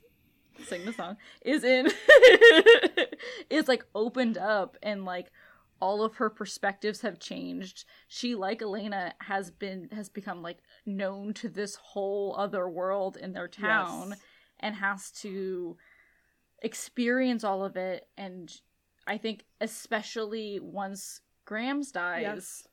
sing 0.67 0.85
the 0.85 0.93
song, 0.93 1.17
is 1.43 1.65
in 1.65 1.91
is 3.51 3.69
like 3.69 3.85
opened 3.95 4.39
up 4.39 4.77
and 4.83 5.05
like 5.05 5.31
all 5.81 6.03
of 6.03 6.17
her 6.17 6.29
perspectives 6.31 7.03
have 7.03 7.21
changed. 7.21 7.85
She, 8.09 8.35
like 8.35 8.63
Elena, 8.63 9.15
has 9.21 9.51
been 9.51 9.89
has 9.93 10.09
become 10.09 10.43
like 10.43 10.59
known 10.87 11.35
to 11.35 11.49
this 11.49 11.77
whole 11.77 12.35
other 12.37 12.69
world 12.69 13.17
in 13.17 13.33
their 13.33 13.49
town 13.49 14.11
Yes. 14.11 14.21
and 14.61 14.75
has 14.77 15.11
to 15.23 15.77
experience 16.63 17.45
all 17.45 17.65
of 17.65 17.77
it 17.77 18.09
and 18.17 18.53
I 19.07 19.17
think 19.17 19.45
especially 19.61 20.59
once 20.61 21.21
Grams 21.49 21.91
dies, 21.93 22.23
Yes. 22.23 22.67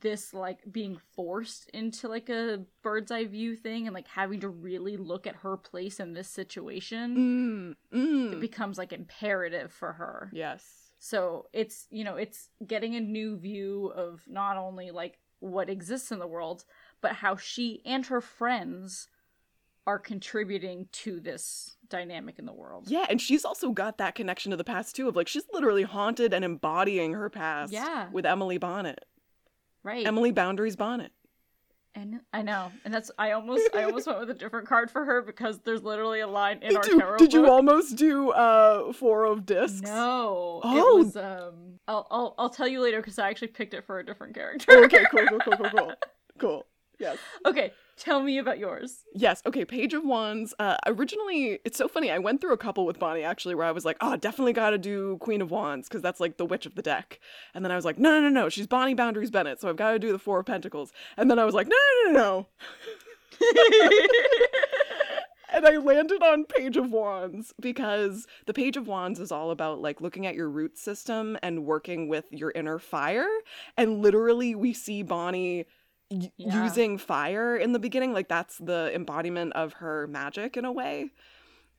this 0.00 0.32
like 0.32 0.60
being 0.70 0.98
forced 1.14 1.68
into 1.70 2.06
like 2.08 2.28
a 2.28 2.64
bird's 2.82 3.10
eye 3.10 3.24
view 3.24 3.56
thing 3.56 3.86
and 3.86 3.94
like 3.94 4.06
having 4.08 4.38
to 4.40 4.48
really 4.48 4.96
look 4.96 5.26
at 5.26 5.36
her 5.36 5.56
place 5.56 5.98
in 6.00 6.12
this 6.12 6.28
situation 6.28 7.76
Mm, 7.92 7.98
mm. 7.98 8.32
it 8.32 8.40
becomes 8.40 8.78
like 8.78 8.92
imperative 8.92 9.72
for 9.72 9.92
her. 9.94 10.30
yes. 10.32 10.62
So 10.98 11.46
it's 11.52 11.86
you 11.90 12.04
know 12.04 12.16
it's 12.16 12.48
getting 12.66 12.94
a 12.96 13.00
new 13.00 13.36
view 13.36 13.92
of 13.94 14.22
not 14.28 14.56
only 14.56 14.90
like 14.90 15.18
what 15.40 15.68
exists 15.68 16.10
in 16.10 16.18
the 16.18 16.26
world, 16.26 16.64
but 17.00 17.12
how 17.16 17.36
she 17.36 17.82
and 17.84 18.06
her 18.06 18.20
friends 18.20 19.08
are 19.86 19.98
contributing 19.98 20.88
to 20.90 21.20
this 21.20 21.75
dynamic 21.88 22.38
in 22.38 22.46
the 22.46 22.52
world. 22.52 22.84
Yeah, 22.88 23.06
and 23.08 23.20
she's 23.20 23.44
also 23.44 23.70
got 23.70 23.98
that 23.98 24.14
connection 24.14 24.50
to 24.50 24.56
the 24.56 24.64
past 24.64 24.96
too 24.96 25.08
of 25.08 25.16
like 25.16 25.28
she's 25.28 25.44
literally 25.52 25.82
haunted 25.84 26.32
and 26.34 26.44
embodying 26.44 27.14
her 27.14 27.28
past 27.30 27.72
Yeah. 27.72 28.08
with 28.10 28.26
Emily 28.26 28.58
Bennett. 28.58 29.04
Right. 29.82 30.06
Emily 30.06 30.32
Boundaries 30.32 30.76
Bennett. 30.76 31.12
And 31.94 32.20
I 32.30 32.42
know, 32.42 32.70
and 32.84 32.92
that's 32.92 33.10
I 33.18 33.30
almost 33.30 33.70
I 33.74 33.84
almost 33.84 34.06
went 34.06 34.20
with 34.20 34.28
a 34.28 34.34
different 34.34 34.68
card 34.68 34.90
for 34.90 35.02
her 35.06 35.22
because 35.22 35.60
there's 35.60 35.82
literally 35.82 36.20
a 36.20 36.26
line 36.26 36.58
in 36.60 36.68
Did 36.68 36.76
our 36.76 36.86
you, 36.88 36.98
tarot 37.00 37.16
did 37.16 37.32
you 37.32 37.48
almost 37.48 37.96
do 37.96 38.30
uh 38.32 38.92
four 38.92 39.24
of 39.24 39.46
discs? 39.46 39.80
No, 39.80 40.60
Oh. 40.62 40.96
was 40.98 41.16
um. 41.16 41.78
I'll 41.88 42.06
I'll 42.10 42.34
I'll 42.36 42.50
tell 42.50 42.68
you 42.68 42.80
later 42.82 42.98
because 43.00 43.18
I 43.18 43.30
actually 43.30 43.48
picked 43.48 43.72
it 43.72 43.82
for 43.86 43.98
a 43.98 44.04
different 44.04 44.34
character. 44.34 44.66
Oh, 44.72 44.84
okay, 44.84 45.04
cool, 45.10 45.24
cool, 45.26 45.38
cool, 45.38 45.56
cool, 45.56 45.70
cool. 45.70 45.92
Cool. 46.38 46.66
Yes. 46.98 47.16
okay, 47.46 47.72
tell 47.96 48.22
me 48.22 48.38
about 48.38 48.58
yours. 48.58 49.04
Yes. 49.14 49.42
Okay. 49.46 49.64
Page 49.64 49.94
of 49.94 50.04
Wands. 50.04 50.54
Uh, 50.58 50.76
originally, 50.86 51.60
it's 51.64 51.78
so 51.78 51.88
funny. 51.88 52.10
I 52.10 52.18
went 52.18 52.40
through 52.40 52.52
a 52.52 52.58
couple 52.58 52.86
with 52.86 52.98
Bonnie 52.98 53.22
actually, 53.22 53.54
where 53.54 53.66
I 53.66 53.72
was 53.72 53.84
like, 53.84 53.96
"Oh, 54.00 54.16
definitely 54.16 54.52
got 54.52 54.70
to 54.70 54.78
do 54.78 55.16
Queen 55.18 55.42
of 55.42 55.50
Wands 55.50 55.88
because 55.88 56.02
that's 56.02 56.20
like 56.20 56.36
the 56.36 56.46
witch 56.46 56.66
of 56.66 56.74
the 56.74 56.82
deck." 56.82 57.20
And 57.54 57.64
then 57.64 57.72
I 57.72 57.76
was 57.76 57.84
like, 57.84 57.98
"No, 57.98 58.10
no, 58.12 58.28
no, 58.28 58.28
no. 58.28 58.48
She's 58.48 58.66
Bonnie 58.66 58.94
Boundaries 58.94 59.30
Bennett, 59.30 59.60
so 59.60 59.68
I've 59.68 59.76
got 59.76 59.92
to 59.92 59.98
do 59.98 60.12
the 60.12 60.18
Four 60.18 60.40
of 60.40 60.46
Pentacles." 60.46 60.92
And 61.16 61.30
then 61.30 61.38
I 61.38 61.44
was 61.44 61.54
like, 61.54 61.68
"No, 61.68 61.76
no, 62.04 62.12
no, 62.12 62.18
no." 62.20 62.46
and 65.52 65.66
I 65.66 65.76
landed 65.76 66.22
on 66.22 66.44
Page 66.44 66.76
of 66.76 66.90
Wands 66.90 67.54
because 67.60 68.26
the 68.46 68.54
Page 68.54 68.76
of 68.76 68.86
Wands 68.86 69.20
is 69.20 69.32
all 69.32 69.50
about 69.50 69.80
like 69.80 70.00
looking 70.00 70.26
at 70.26 70.34
your 70.34 70.48
root 70.48 70.78
system 70.78 71.38
and 71.42 71.64
working 71.64 72.08
with 72.08 72.26
your 72.30 72.52
inner 72.54 72.78
fire. 72.78 73.28
And 73.76 74.02
literally, 74.02 74.54
we 74.54 74.72
see 74.72 75.02
Bonnie 75.02 75.66
y- 76.10 76.30
Yeah. 76.36 76.64
using 76.64 76.98
fire 76.98 77.56
in 77.56 77.72
the 77.72 77.78
beginning. 77.78 78.12
Like, 78.12 78.28
that's 78.28 78.58
the 78.58 78.90
embodiment 78.94 79.52
of 79.54 79.74
her 79.74 80.06
magic 80.06 80.56
in 80.56 80.64
a 80.64 80.72
way. 80.72 81.10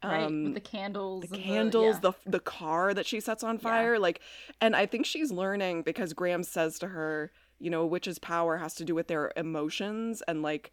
right 0.04 0.24
Um, 0.26 0.44
with 0.44 0.54
the 0.54 0.60
candles, 0.60 1.24
the 1.26 1.36
and 1.36 1.44
candles, 1.44 1.96
yeah. 1.96 2.12
the 2.26 2.30
the 2.30 2.40
car 2.40 2.94
that 2.94 3.08
she 3.08 3.20
sets 3.20 3.44
on 3.44 3.58
fire, 3.58 3.98
like, 3.98 4.20
and 4.62 4.76
I 4.76 4.86
think 4.86 5.08
she's 5.08 5.32
learning 5.32 5.82
because 5.82 6.14
Grams 6.14 6.48
says 6.48 6.78
to 6.80 6.90
her, 6.90 7.32
you 7.60 7.72
know, 7.72 7.82
a 7.82 7.88
witch's 7.88 8.20
power 8.20 8.58
has 8.58 8.76
to 8.76 8.86
do 8.86 8.94
with 8.94 9.08
their 9.08 9.32
emotions 9.36 10.22
and 10.28 10.44
like 10.44 10.72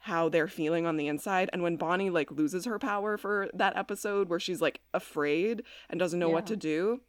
how 0.00 0.28
they're 0.28 0.48
feeling 0.48 0.86
on 0.86 0.96
the 0.96 1.06
inside. 1.06 1.48
And 1.52 1.62
when 1.62 1.76
Bonnie 1.76 2.10
like 2.10 2.32
loses 2.32 2.64
her 2.64 2.80
power 2.80 3.16
for 3.16 3.48
that 3.54 3.76
episode 3.76 4.28
where 4.28 4.40
she's 4.40 4.60
like 4.60 4.80
afraid 4.92 5.62
and 5.88 6.00
doesn't 6.00 6.18
know 6.18 6.28
what 6.28 6.46
to 6.48 6.56
do, 6.56 7.00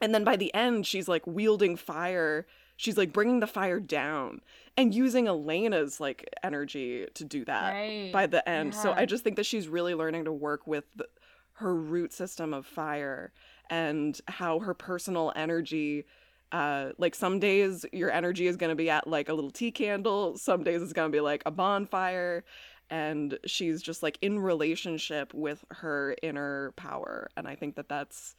and 0.00 0.14
then 0.14 0.22
by 0.22 0.36
the 0.36 0.54
end 0.54 0.86
she's 0.86 1.08
like 1.08 1.26
wielding 1.26 1.76
fire. 1.76 2.46
She's 2.82 2.98
like 2.98 3.12
bringing 3.12 3.38
the 3.38 3.46
fire 3.46 3.78
down 3.78 4.40
and 4.76 4.92
using 4.92 5.28
Elena's 5.28 6.00
like 6.00 6.28
energy 6.42 7.06
to 7.14 7.24
do 7.24 7.44
that 7.44 7.70
right. 7.70 8.10
by 8.12 8.26
the 8.26 8.46
end. 8.48 8.74
So 8.74 8.90
I 8.92 9.06
just 9.06 9.22
think 9.22 9.36
that 9.36 9.46
she's 9.46 9.68
really 9.68 9.94
learning 9.94 10.24
to 10.24 10.32
work 10.32 10.66
with 10.66 10.82
the, 10.96 11.06
her 11.52 11.76
root 11.76 12.12
system 12.12 12.52
of 12.52 12.66
fire 12.66 13.30
and 13.70 14.20
how 14.26 14.58
her 14.58 14.74
personal 14.74 15.32
energy 15.36 16.06
uh 16.50 16.90
like 16.98 17.14
some 17.14 17.38
days 17.38 17.86
your 17.92 18.10
energy 18.10 18.48
is 18.48 18.56
going 18.56 18.70
to 18.70 18.74
be 18.74 18.90
at 18.90 19.06
like 19.06 19.28
a 19.28 19.32
little 19.32 19.52
tea 19.52 19.70
candle, 19.70 20.36
some 20.36 20.64
days 20.64 20.82
it's 20.82 20.92
going 20.92 21.08
to 21.08 21.16
be 21.16 21.20
like 21.20 21.44
a 21.46 21.52
bonfire 21.52 22.44
and 22.90 23.38
she's 23.46 23.80
just 23.80 24.02
like 24.02 24.18
in 24.22 24.40
relationship 24.40 25.32
with 25.32 25.64
her 25.70 26.16
inner 26.20 26.72
power 26.72 27.28
and 27.36 27.46
I 27.46 27.54
think 27.54 27.76
that 27.76 27.88
that's 27.88 28.34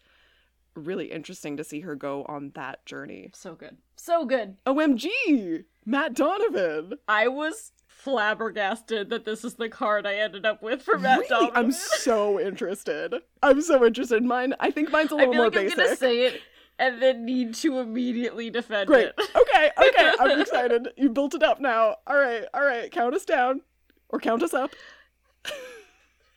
really 0.75 1.11
interesting 1.11 1.57
to 1.57 1.63
see 1.63 1.81
her 1.81 1.95
go 1.95 2.25
on 2.27 2.51
that 2.55 2.85
journey. 2.85 3.29
so 3.33 3.55
good, 3.55 3.77
so 3.95 4.25
good. 4.25 4.57
OMG, 4.65 5.65
Matt 5.85 6.13
Donovan. 6.13 6.93
I 7.07 7.27
was 7.27 7.71
flabbergasted 7.87 9.09
that 9.09 9.23
this 9.23 9.45
is 9.45 9.55
the 9.55 9.69
card 9.69 10.05
I 10.05 10.15
ended 10.15 10.45
up 10.45 10.61
with 10.61 10.81
for 10.81 10.97
Matt 10.97 11.19
really? 11.19 11.29
Donovan. 11.29 11.53
I'm 11.55 11.71
so 11.71 12.39
interested. 12.39 13.15
I'm 13.41 13.61
so 13.61 13.85
interested. 13.85 14.23
Mine, 14.23 14.53
I 14.59 14.71
think 14.71 14.91
mine's 14.91 15.11
a 15.11 15.15
little 15.15 15.33
feel 15.33 15.41
more 15.43 15.49
like 15.51 15.71
I'm 15.71 15.77
gonna 15.77 15.95
say 15.95 16.25
it 16.25 16.41
and 16.79 17.01
then 17.01 17.25
need 17.25 17.53
to 17.55 17.79
immediately 17.79 18.49
defend 18.49 18.83
it. 18.83 18.87
Great. 18.87 19.05
it. 19.05 19.15
Okay, 19.35 19.71
okay. 19.87 20.13
I'm 20.19 20.41
excited. 20.41 20.89
You 20.97 21.09
built 21.09 21.33
it 21.35 21.43
up 21.43 21.59
now. 21.59 21.97
All 22.07 22.17
right, 22.17 22.45
all 22.53 22.65
right. 22.65 22.91
Count 22.91 23.15
us 23.15 23.25
down, 23.25 23.61
or 24.09 24.19
count 24.19 24.43
us 24.43 24.53
up. 24.53 24.71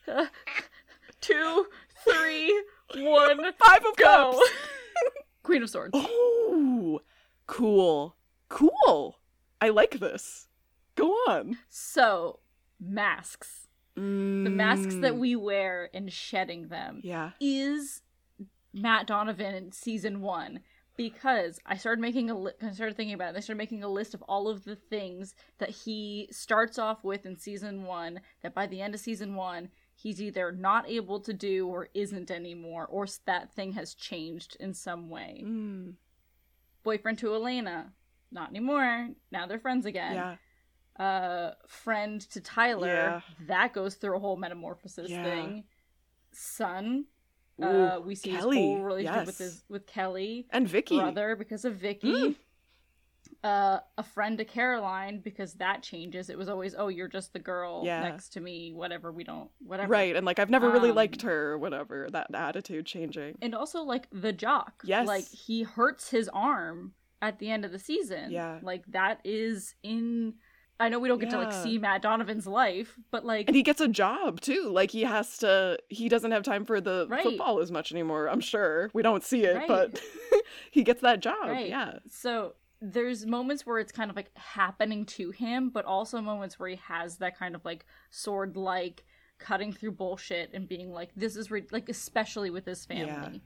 Two, 1.21 1.67
three, 2.05 2.63
one, 2.95 3.39
Five 3.59 3.85
of 3.85 3.97
go. 3.97 4.33
cups. 4.33 4.51
Queen 5.43 5.63
of 5.63 5.71
Swords. 5.71 5.93
Oh, 5.95 7.01
cool, 7.47 8.17
cool. 8.49 9.19
I 9.61 9.69
like 9.69 9.99
this. 10.01 10.49
Go 10.97 11.11
on. 11.29 11.59
So, 11.69 12.41
masks. 12.81 13.69
The 13.95 14.03
masks 14.51 14.97
that 15.01 15.15
Mm, 15.15 15.19
we 15.19 15.37
wear 15.37 15.87
in 15.87 16.09
shedding 16.09 16.69
them 16.69 17.01
Yeah. 17.03 17.31
is 17.41 18.03
Matt 18.75 19.07
Donovan 19.07 19.55
in 19.55 19.73
season 19.73 20.21
one 20.21 20.61
because 20.99 21.59
I 21.65 21.77
started 21.79 22.03
making 22.03 22.29
a 22.29 22.39
li- 22.39 22.53
I 22.63 22.73
started 22.73 22.97
thinking 22.97 23.15
about 23.15 23.35
it. 23.35 23.39
I 23.39 23.41
started 23.41 23.57
making 23.59 23.83
a 23.83 23.89
list 23.89 24.13
of 24.13 24.21
all 24.23 24.49
of 24.49 24.65
the 24.65 24.77
things 24.77 25.35
that 25.59 25.71
he 25.71 26.29
starts 26.31 26.79
off 26.79 27.05
with 27.05 27.25
in 27.25 27.39
season 27.39 27.85
one. 27.85 28.21
That 28.43 28.55
by 28.55 28.67
the 28.67 28.83
end 28.83 28.95
of 28.95 29.01
season 29.01 29.35
one, 29.35 29.71
he's 30.07 30.23
either 30.23 30.53
not 30.53 30.89
able 30.89 31.19
to 31.19 31.33
do 31.33 31.67
or 31.67 31.89
isn't 31.93 32.31
anymore, 32.31 32.87
or 32.87 33.09
that 33.25 33.53
thing 33.53 33.73
has 33.73 33.93
changed 33.93 34.57
in 34.61 34.73
some 34.73 35.09
way. 35.11 35.43
Mm, 35.45 35.95
Boyfriend 36.85 37.19
to 37.19 37.35
Elena, 37.35 37.93
not 38.31 38.51
anymore. 38.51 39.09
Now 39.33 39.47
they're 39.49 39.59
friends 39.59 39.85
again. 39.85 40.15
yeah. 40.15 40.37
Uh, 41.05 41.55
friend 41.67 42.21
to 42.31 42.41
Tyler, 42.41 42.87
Yeah. 42.87 43.21
that 43.49 43.73
goes 43.73 43.97
through 43.97 44.17
a 44.17 44.21
whole 44.21 44.37
metamorphosis 44.37 45.11
Yeah. 45.11 45.25
thing. 45.25 45.65
Son, 46.31 47.07
uh, 47.61 47.99
we 48.05 48.15
see 48.15 48.31
Kelly, 48.31 48.57
his 48.59 48.65
whole 48.77 48.85
relationship 48.85 49.27
with 49.27 49.39
his 49.39 49.65
with 49.69 49.87
Kelly 49.87 50.47
And 50.51 50.69
Vicky. 50.69 50.99
brother 50.99 51.35
because 51.35 51.65
of 51.65 51.75
Vicky. 51.75 52.13
Mm. 52.13 52.37
Uh, 53.45 53.79
a 53.99 54.03
friend 54.03 54.39
to 54.39 54.45
Caroline 54.45 55.21
because 55.21 55.55
that 55.55 55.83
changes. 55.83 56.31
It 56.31 56.39
was 56.39 56.49
always, 56.49 56.75
oh, 56.77 56.89
you're 56.89 57.09
just 57.09 57.33
the 57.33 57.39
girl 57.39 57.83
Yeah. 57.85 58.01
next 58.03 58.31
to 58.35 58.41
me, 58.41 58.73
whatever, 58.73 59.13
we 59.13 59.25
don't, 59.25 59.51
whatever. 59.61 59.89
Right, 59.91 60.15
and 60.17 60.25
like 60.27 60.39
I've 60.39 60.51
never 60.51 60.71
really 60.71 60.91
Um, 60.91 60.97
liked 60.97 61.23
her 61.23 61.53
or 61.53 61.59
whatever, 61.59 62.09
that 62.13 62.35
attitude 62.35 62.87
changing. 62.87 63.39
And 63.43 63.55
also, 63.55 63.83
like, 63.83 64.09
the 64.13 64.33
jock. 64.33 64.83
Yes. 64.85 65.07
Like, 65.07 65.27
he 65.29 65.63
hurts 65.63 66.11
his 66.11 66.29
arm 66.33 66.95
at 67.23 67.39
the 67.39 67.51
end 67.51 67.65
of 67.65 67.73
the 67.73 67.79
season. 67.79 68.31
Yeah. 68.31 68.59
Like, 68.63 68.85
that 68.89 69.21
is 69.25 69.75
in. 69.83 70.35
I 70.79 70.91
know 70.91 70.99
we 70.99 71.09
don't 71.09 71.19
get 71.19 71.31
to, 71.31 71.39
like, 71.39 71.55
see 71.55 71.79
Matt 71.79 72.03
Donovan's 72.03 72.47
life, 72.47 72.99
but, 73.11 73.25
like, 73.25 73.47
And 73.49 73.57
he 73.57 73.63
gets 73.63 73.81
a 73.81 73.89
job 73.89 74.43
too. 74.43 74.69
Like 74.71 74.91
he 74.91 75.05
has 75.05 75.39
to 75.39 75.79
he 75.89 76.11
doesn't 76.11 76.33
have 76.33 76.43
time 76.43 76.67
for 76.67 76.83
the 76.83 77.07
Right. 77.09 77.23
football 77.23 77.61
as 77.61 77.71
much 77.73 77.93
anymore, 77.93 78.29
I'm 78.29 78.41
sure. 78.41 78.91
We 78.93 79.03
don't 79.03 79.25
see 79.25 79.45
it, 79.45 79.57
Right. 79.57 79.69
but 79.69 79.99
he 80.71 80.83
gets 80.83 81.01
that 81.01 81.21
job. 81.21 81.49
Right. 81.49 81.71
Yeah. 81.71 82.01
So 82.11 82.57
there's 82.93 83.27
moments 83.27 83.67
where 83.67 83.79
it's 83.79 83.91
kind 83.93 84.11
of 84.11 84.17
like 84.17 84.31
happening 84.37 85.05
to 85.07 85.31
him, 85.31 85.71
but 85.71 85.85
also 85.85 86.21
moments 86.21 86.59
where 86.59 86.69
he 86.69 86.77
has 86.77 87.17
that 87.19 87.37
kind 87.37 87.55
of 87.55 87.65
like 87.65 87.85
sword 88.11 88.57
like 88.57 89.05
cutting 89.39 89.73
through 89.73 89.93
bullshit 89.93 90.51
and 90.55 90.69
being 90.69 90.93
like, 90.93 91.11
this 91.17 91.35
is 91.37 91.51
re-, 91.51 91.67
like, 91.73 91.89
especially 91.89 92.49
with 92.51 92.65
his 92.65 92.85
family. 92.87 93.43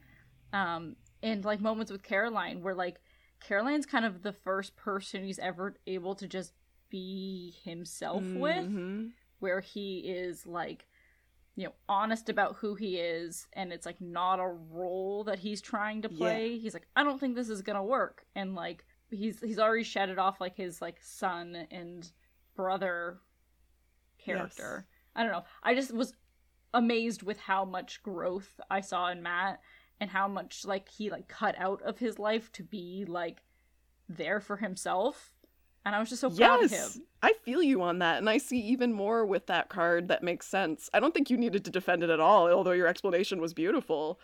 Um, 0.52 0.97
and 1.23 1.44
like 1.44 1.61
moments 1.61 1.90
with 1.90 2.02
Caroline 2.02 2.62
where 2.62 2.75
like 2.75 3.00
Caroline's 3.40 3.87
kind 3.87 4.04
of 4.04 4.23
the 4.23 4.32
first 4.32 4.76
person 4.76 5.25
he's 5.25 5.38
ever 5.38 5.76
able 5.87 6.14
to 6.16 6.26
just 6.26 6.52
be 6.90 7.54
himself 7.64 8.23
with, 8.35 8.66
Mhm. 8.66 9.12
where 9.38 9.61
he 9.61 10.00
is 10.00 10.44
like, 10.47 10.87
you 11.56 11.64
know, 11.64 11.73
honest 11.88 12.28
about 12.28 12.56
who 12.56 12.75
he 12.75 12.97
is, 12.99 13.47
and 13.54 13.73
it's 13.73 13.87
like 13.87 14.00
not 14.00 14.38
a 14.40 14.47
role 14.47 15.25
that 15.25 15.38
he's 15.38 15.61
trying 15.62 16.02
to 16.02 16.09
play. 16.09 16.59
He's 16.59 16.75
like, 16.75 16.88
I 16.97 17.04
don't 17.04 17.18
think 17.18 17.37
this 17.37 17.49
is 17.49 17.62
gonna 17.62 17.82
work, 17.85 18.26
and 18.35 18.54
like 18.54 18.85
he's 19.10 19.40
he's 19.40 19.58
already 19.58 19.84
shedded 19.84 20.18
off 20.18 20.40
like 20.40 20.56
his 20.56 20.80
like 20.80 20.98
son 21.02 21.66
and 21.70 22.10
brother 22.54 23.18
character. 24.18 24.86
I 25.14 25.22
don't 25.22 25.32
know. 25.32 25.44
I 25.62 25.74
just 25.74 25.92
was 25.92 26.14
amazed 26.72 27.22
with 27.22 27.38
how 27.38 27.64
much 27.64 28.02
growth 28.02 28.60
I 28.70 28.80
saw 28.80 29.08
in 29.08 29.22
Matt 29.22 29.60
and 30.00 30.10
how 30.10 30.28
much 30.28 30.64
like 30.64 30.88
he 30.88 31.10
like 31.10 31.28
cut 31.28 31.54
out 31.58 31.82
of 31.82 31.98
his 31.98 32.18
life 32.18 32.50
to 32.52 32.62
be 32.62 33.04
like 33.06 33.42
there 34.08 34.40
for 34.40 34.56
himself. 34.56 35.34
And 35.84 35.94
I 35.94 35.98
was 35.98 36.10
just 36.10 36.20
so 36.20 36.30
proud 36.30 36.62
of 36.62 36.70
him. 36.70 36.88
I 37.22 37.32
feel 37.42 37.62
you 37.62 37.80
on 37.82 38.00
that. 38.00 38.18
And 38.18 38.28
I 38.28 38.36
see 38.36 38.60
even 38.60 38.92
more 38.92 39.24
with 39.24 39.46
that 39.46 39.70
card 39.70 40.08
that 40.08 40.22
makes 40.22 40.46
sense. 40.46 40.90
I 40.92 41.00
don't 41.00 41.14
think 41.14 41.30
you 41.30 41.38
needed 41.38 41.64
to 41.64 41.70
defend 41.70 42.02
it 42.02 42.10
at 42.10 42.20
all, 42.20 42.50
although 42.50 42.72
your 42.72 42.86
explanation 42.86 43.40
was 43.40 43.54
beautiful. 43.54 44.20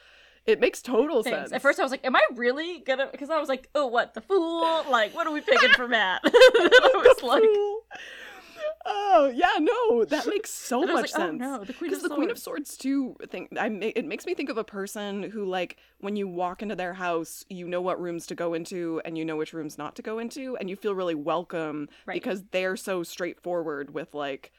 It 0.46 0.60
makes 0.60 0.80
total 0.82 1.22
Thanks. 1.22 1.38
sense. 1.38 1.52
At 1.52 1.62
first, 1.62 1.80
I 1.80 1.82
was 1.82 1.90
like, 1.90 2.04
"Am 2.04 2.14
I 2.16 2.22
really 2.34 2.78
gonna?" 2.80 3.08
Because 3.10 3.30
I 3.30 3.38
was 3.40 3.48
like, 3.48 3.68
"Oh, 3.74 3.86
what 3.86 4.14
the 4.14 4.20
fool? 4.20 4.60
Like, 4.90 5.14
what 5.14 5.26
are 5.26 5.32
we 5.32 5.40
picking 5.40 5.70
for 5.70 5.88
Matt?" 5.96 6.20
I 6.24 6.90
was 6.94 7.22
like, 7.22 7.42
Oh 8.88 9.32
yeah, 9.34 9.54
no, 9.58 10.04
that 10.04 10.26
makes 10.28 10.50
so 10.50 10.82
and 10.82 10.90
I 10.90 10.94
was 10.94 11.02
much 11.02 11.12
like, 11.14 11.20
"Oh 11.22 11.26
sense. 11.30 11.40
no, 11.40 11.64
the 11.64 11.72
Queen 11.72 11.92
of 11.92 12.02
the 12.02 12.08
Queen 12.08 12.30
of 12.30 12.38
Swords." 12.38 12.70
Swords 12.70 12.76
too, 12.76 13.16
thing 13.28 13.48
I 13.58 13.68
ma- 13.68 13.90
it 13.96 14.04
makes 14.04 14.26
me 14.26 14.34
think 14.34 14.48
of 14.48 14.58
a 14.58 14.64
person 14.64 15.24
who 15.24 15.44
like 15.44 15.76
when 15.98 16.14
you 16.14 16.28
walk 16.28 16.62
into 16.62 16.76
their 16.76 16.94
house, 16.94 17.44
you 17.48 17.66
know 17.66 17.80
what 17.80 18.00
rooms 18.00 18.26
to 18.28 18.36
go 18.36 18.54
into 18.54 19.00
and 19.04 19.18
you 19.18 19.24
know 19.24 19.36
which 19.36 19.52
rooms 19.52 19.76
not 19.76 19.96
to 19.96 20.02
go 20.02 20.18
into, 20.20 20.56
and 20.58 20.70
you 20.70 20.76
feel 20.76 20.94
really 20.94 21.16
welcome 21.16 21.88
Right. 22.06 22.14
because 22.14 22.44
they're 22.52 22.76
so 22.76 23.02
straightforward 23.02 23.92
with 23.92 24.14
like, 24.14 24.52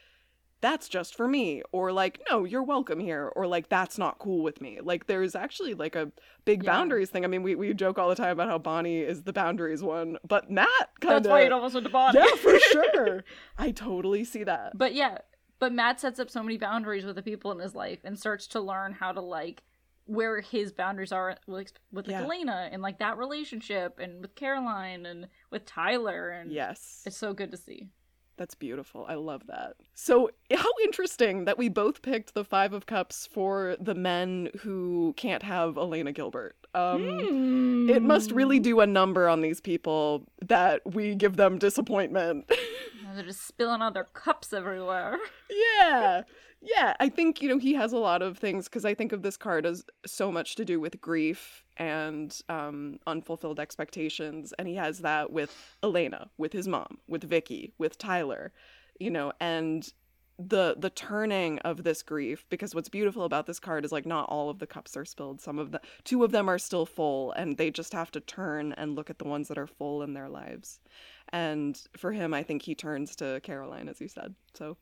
that's 0.61 0.89
just 0.89 1.15
for 1.15 1.27
me, 1.27 1.61
or 1.71 1.91
like, 1.91 2.19
no, 2.31 2.43
you're 2.43 2.63
welcome 2.63 2.99
here, 2.99 3.31
or 3.35 3.45
like 3.47 3.69
that's 3.69 3.97
not 3.97 4.17
cool 4.19 4.41
with 4.43 4.59
me. 4.61 4.79
Like 4.81 5.05
there's 5.07 5.35
actually 5.35 5.73
like 5.75 5.95
a 5.95 6.11
big 6.45 6.63
Yeah. 6.63 6.71
boundaries 6.71 7.09
thing. 7.09 7.23
I 7.23 7.27
mean, 7.27 7.43
we 7.43 7.55
we 7.55 7.73
joke 7.73 7.97
all 7.99 8.09
the 8.09 8.15
time 8.15 8.31
about 8.31 8.49
how 8.49 8.57
Bonnie 8.57 9.01
is 9.01 9.23
the 9.23 9.33
boundaries 9.33 9.83
one, 9.83 10.17
but 10.27 10.49
Matt 10.49 10.67
kind 10.99 11.15
That's 11.15 11.27
why 11.27 11.41
it 11.41 11.51
almost 11.51 11.73
went 11.75 11.85
to 11.85 11.91
Bonnie. 11.91 12.19
yeah, 12.19 12.35
for 12.37 12.57
sure. 12.59 13.23
I 13.57 13.71
totally 13.71 14.23
see 14.23 14.43
that. 14.45 14.77
But 14.77 14.93
yeah, 14.95 15.19
but 15.59 15.71
Matt 15.73 15.99
sets 15.99 16.19
up 16.19 16.29
so 16.29 16.41
many 16.41 16.57
boundaries 16.57 17.05
with 17.05 17.15
the 17.15 17.23
people 17.23 17.51
in 17.51 17.59
his 17.59 17.75
life 17.75 17.99
and 18.03 18.17
starts 18.17 18.47
to 18.47 18.59
learn 18.59 18.93
how 18.93 19.11
to 19.11 19.21
like 19.21 19.63
where 20.05 20.39
his 20.39 20.71
boundaries 20.71 21.11
are 21.11 21.35
with, 21.47 21.73
with 21.91 22.07
like 22.07 22.11
Yeah. 22.13 22.23
Elena 22.23 22.69
and 22.71 22.81
like 22.81 22.99
that 22.99 23.17
relationship 23.17 23.99
and 23.99 24.21
with 24.21 24.35
Caroline 24.35 25.05
and 25.05 25.27
with 25.51 25.65
Tyler 25.65 26.29
and 26.29 26.49
Yes. 26.51 27.03
it's 27.05 27.17
so 27.17 27.33
good 27.33 27.51
to 27.51 27.57
see. 27.57 27.89
That's 28.37 28.55
beautiful. 28.55 29.05
I 29.09 29.15
love 29.15 29.47
that. 29.47 29.73
So, 29.95 30.29
how 30.53 30.69
interesting 30.83 31.45
that 31.45 31.57
we 31.57 31.69
both 31.69 32.01
picked 32.03 32.33
the 32.35 32.43
5 32.43 32.73
of 32.73 32.85
cups 32.85 33.27
for 33.31 33.75
the 33.79 33.95
men 33.95 34.49
who 34.59 35.13
can't 35.17 35.41
have 35.43 35.77
Elena 35.77 36.11
Gilbert. 36.11 36.55
Um 36.75 37.89
it 37.89 38.03
must 38.03 38.31
really 38.31 38.59
do 38.59 38.79
a 38.81 38.85
number 38.87 39.27
on 39.27 39.41
these 39.41 39.59
people 39.59 40.23
that 40.45 40.81
we 40.85 41.15
give 41.15 41.37
them 41.37 41.57
disappointment. 41.57 42.49
They're 43.15 43.23
just 43.25 43.47
spilling 43.47 43.81
out 43.81 43.95
their 43.95 44.03
cups 44.03 44.53
everywhere. 44.53 45.17
yeah. 45.49 46.21
Yeah, 46.61 46.95
I 46.99 47.09
think, 47.09 47.41
you 47.41 47.49
know, 47.49 47.59
he 47.59 47.73
has 47.75 47.93
a 47.93 47.97
lot 47.97 48.21
of 48.21 48.37
things 48.37 48.65
because 48.65 48.83
I 48.83 48.95
think 48.95 49.11
of 49.11 49.21
this 49.21 49.37
card 49.37 49.65
as 49.65 49.83
so 50.05 50.31
much 50.31 50.55
to 50.55 50.65
do 50.65 50.79
with 50.79 50.99
grief 50.99 51.63
and 51.77 52.35
um, 52.49 52.99
unfulfilled 53.05 53.59
expectations. 53.59 54.53
And 54.57 54.67
he 54.67 54.75
has 54.75 54.99
that 54.99 55.31
with 55.31 55.75
Elena, 55.83 56.29
with 56.37 56.53
his 56.53 56.67
mom, 56.67 56.97
with 57.07 57.23
Vicky, 57.23 57.73
with 57.77 57.97
Tyler, 57.99 58.51
you 58.99 59.11
know, 59.11 59.33
and 59.39 59.91
the 60.39 60.75
the 60.77 60.91
turning 60.91 61.57
of 61.59 61.83
this 61.83 62.03
grief 62.03 62.45
because 62.49 62.75
what's 62.75 62.89
beautiful 62.89 63.23
about 63.23 63.47
this 63.47 63.59
card 63.59 63.83
is 63.83 63.91
like 63.91 64.05
not 64.05 64.29
all 64.29 64.51
of 64.51 64.59
the 64.59 64.67
cups 64.67 64.95
are 64.95 65.03
spilled 65.03 65.41
some 65.41 65.57
of 65.57 65.71
the 65.71 65.81
two 66.03 66.23
of 66.23 66.31
them 66.31 66.47
are 66.47 66.59
still 66.59 66.85
full 66.85 67.31
and 67.31 67.57
they 67.57 67.71
just 67.71 67.91
have 67.91 68.11
to 68.11 68.19
turn 68.19 68.71
and 68.73 68.95
look 68.95 69.09
at 69.09 69.17
the 69.17 69.25
ones 69.25 69.47
that 69.47 69.57
are 69.57 69.65
full 69.65 70.03
in 70.03 70.13
their 70.13 70.29
lives 70.29 70.79
and 71.29 71.81
for 71.97 72.11
him 72.11 72.35
i 72.35 72.43
think 72.43 72.61
he 72.61 72.75
turns 72.75 73.15
to 73.15 73.39
caroline 73.41 73.89
as 73.89 73.99
you 73.99 74.07
said 74.07 74.35
so 74.53 74.77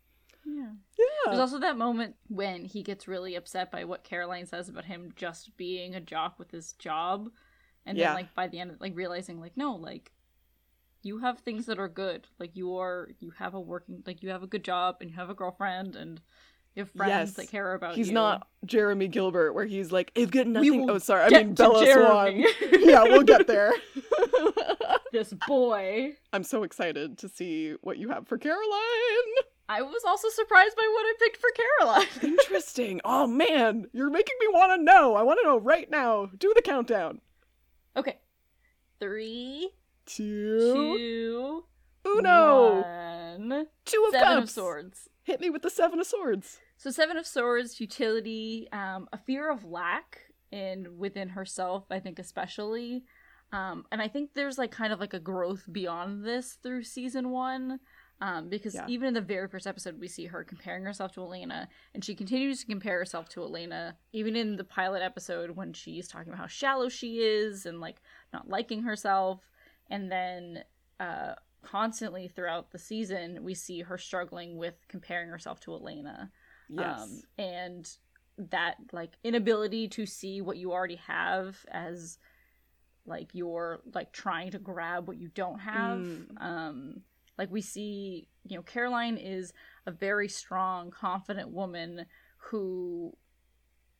Yeah. 0.45 0.69
yeah 0.97 1.05
There's 1.25 1.39
also 1.39 1.60
that 1.60 1.77
moment 1.77 2.15
when 2.27 2.65
he 2.65 2.84
gets 2.84 3.08
really 3.08 3.36
upset 3.36 3.71
by 3.71 3.84
what 3.86 4.03
Caroline 4.03 4.45
says 4.45 4.69
about 4.69 4.86
him 4.86 5.12
just 5.15 5.55
being 5.58 5.95
a 5.95 5.99
jock 6.01 6.38
with 6.39 6.51
his 6.51 6.73
job. 6.73 7.29
And 7.86 7.97
Yeah. 7.97 8.08
then 8.08 8.15
like 8.15 8.36
by 8.36 8.47
the 8.47 8.60
end 8.60 8.75
like 8.79 8.95
realizing 8.95 9.39
like 9.39 9.58
no, 9.58 9.75
like 9.75 10.12
you 11.03 11.19
have 11.19 11.39
things 11.39 11.65
that 11.67 11.77
are 11.79 11.88
good. 11.89 12.27
Like 12.39 12.55
you 12.55 12.77
are 12.77 13.10
you 13.19 13.31
have 13.38 13.53
a 13.53 13.60
working 13.60 14.03
like 14.05 14.23
you 14.23 14.29
have 14.29 14.43
a 14.43 14.47
good 14.47 14.63
job 14.63 14.97
and 15.01 15.10
you 15.10 15.15
have 15.15 15.29
a 15.29 15.36
girlfriend 15.36 15.95
and 15.95 16.19
you 16.75 16.81
have 16.84 16.91
friends 16.91 17.29
Yes. 17.29 17.34
that 17.34 17.47
care 17.49 17.73
about 17.73 17.95
He's 17.95 18.08
you. 18.10 18.13
not 18.13 18.47
Jeremy 18.65 19.08
Gilbert, 19.08 19.53
where 19.53 19.65
he's 19.65 19.91
like, 19.93 20.12
"I've 20.17 20.29
got 20.31 20.45
nothing." 20.45 20.89
Oh, 20.89 20.97
sorry, 20.97 21.23
I 21.23 21.29
mean 21.43 21.53
Bella 21.53 21.86
Swan. 21.86 22.38
yeah, 22.81 23.03
we'll 23.03 23.23
get 23.23 23.47
there. 23.47 23.71
this 25.12 25.34
boy. 25.47 26.17
I'm 26.34 26.43
so 26.43 26.63
excited 26.63 27.17
to 27.19 27.29
see 27.29 27.75
what 27.81 27.97
you 27.97 28.10
have 28.10 28.27
for 28.27 28.38
Caroline. 28.38 28.62
I 29.67 29.82
was 29.82 30.04
also 30.06 30.30
surprised 30.30 30.75
by 30.75 30.88
what 30.93 31.06
I 31.06 31.13
picked 31.19 31.38
for 31.38 31.49
Caroline. 31.56 32.08
Interesting. 32.39 33.01
Oh 33.04 33.25
man, 33.28 33.86
you're 33.93 34.10
making 34.12 34.36
me 34.39 34.47
want 34.51 34.80
to 34.80 34.84
know. 34.84 35.15
I 35.15 35.23
want 35.23 35.39
to 35.41 35.47
know 35.47 35.58
right 35.58 35.89
now. 35.89 36.28
Do 36.38 36.51
the 36.56 36.62
countdown. 36.62 37.21
okay. 37.97 38.19
Three, 38.99 39.71
Two, 40.06 40.95
two, 40.97 41.63
uno, 42.10 42.82
one. 42.82 43.67
two 43.86 44.06
of 44.08 44.12
Seven 44.13 44.28
cups. 44.38 44.43
of 44.43 44.49
swords. 44.51 45.10
Hit 45.23 45.41
me 45.41 45.49
with 45.49 45.63
the 45.63 45.69
seven 45.69 45.99
of 45.99 46.06
swords. 46.06 46.60
So 46.78 46.91
Seven 46.91 47.17
of 47.17 47.25
Swords, 47.25 47.75
Futility, 47.75 48.67
um, 48.71 49.08
a 49.12 49.17
fear 49.17 49.49
of 49.49 49.65
lack 49.65 50.19
and 50.51 50.99
within 50.99 51.30
herself, 51.30 51.86
I 51.89 51.99
think 51.99 52.19
especially. 52.19 53.04
Um, 53.51 53.86
and 53.91 54.01
I 54.01 54.08
think 54.08 54.32
there's 54.34 54.58
like 54.58 54.71
kind 54.71 54.93
of 54.93 54.99
like 54.99 55.13
a 55.13 55.19
growth 55.19 55.63
beyond 55.71 56.23
this 56.23 56.54
through 56.62 56.84
season 56.84 57.30
one. 57.32 57.80
Um, 58.21 58.47
because 58.49 58.75
Yeah. 58.75 58.88
even 58.88 59.10
in 59.10 59.13
the 59.13 59.21
very 59.21 59.47
first 59.47 59.67
episode, 59.67 59.99
we 59.99 60.08
see 60.08 60.25
her 60.25 60.43
comparing 60.43 60.84
herself 60.86 61.12
to 61.13 61.21
Elena, 61.21 61.67
and 61.93 62.04
she 62.04 62.15
continues 62.15 62.62
to 62.62 62.65
compare 62.65 62.97
herself 62.97 63.28
to 63.30 63.41
Elena, 63.43 63.97
even 64.13 64.36
in 64.38 64.56
the 64.56 64.63
pilot 64.63 65.01
episode 65.01 65.51
when 65.51 65.73
she's 65.73 66.08
talking 66.08 66.30
about 66.30 66.39
how 66.39 66.47
shallow 66.47 66.88
she 66.88 67.19
is 67.19 67.65
and 67.65 67.82
like 67.82 68.01
not 68.32 68.47
liking 68.47 68.84
herself. 68.84 69.41
And 69.89 70.10
then 70.12 70.63
uh, 70.99 71.36
constantly 71.62 72.30
throughout 72.30 72.71
the 72.71 72.80
season, 72.80 73.43
we 73.43 73.54
see 73.54 73.82
her 73.82 73.97
struggling 73.97 74.56
with 74.58 74.75
comparing 74.88 75.30
herself 75.30 75.60
to 75.62 75.73
Elena 75.73 76.32
Yes. 76.69 77.01
um, 77.01 77.21
and 77.38 77.97
that 78.38 78.78
like 78.91 79.17
inability 79.23 79.88
to 79.89 80.06
see 80.06 80.41
what 80.41 80.58
you 80.58 80.71
already 80.71 80.95
have 81.08 81.65
as 81.69 82.17
like 83.06 83.30
you're 83.34 83.82
like 83.93 84.12
trying 84.12 84.51
to 84.51 84.60
grab 84.60 85.08
what 85.08 85.17
you 85.17 85.28
don't 85.30 85.60
have 85.60 85.99
Mm. 85.99 86.41
um 86.41 87.01
like 87.38 87.52
we 87.52 87.62
see 87.62 88.28
you 88.45 88.56
know 88.56 88.63
caroline 88.63 89.17
is 89.17 89.54
a 89.86 89.91
very 89.91 90.28
strong 90.28 90.91
confident 90.91 91.50
woman 91.50 92.06
who 92.38 93.15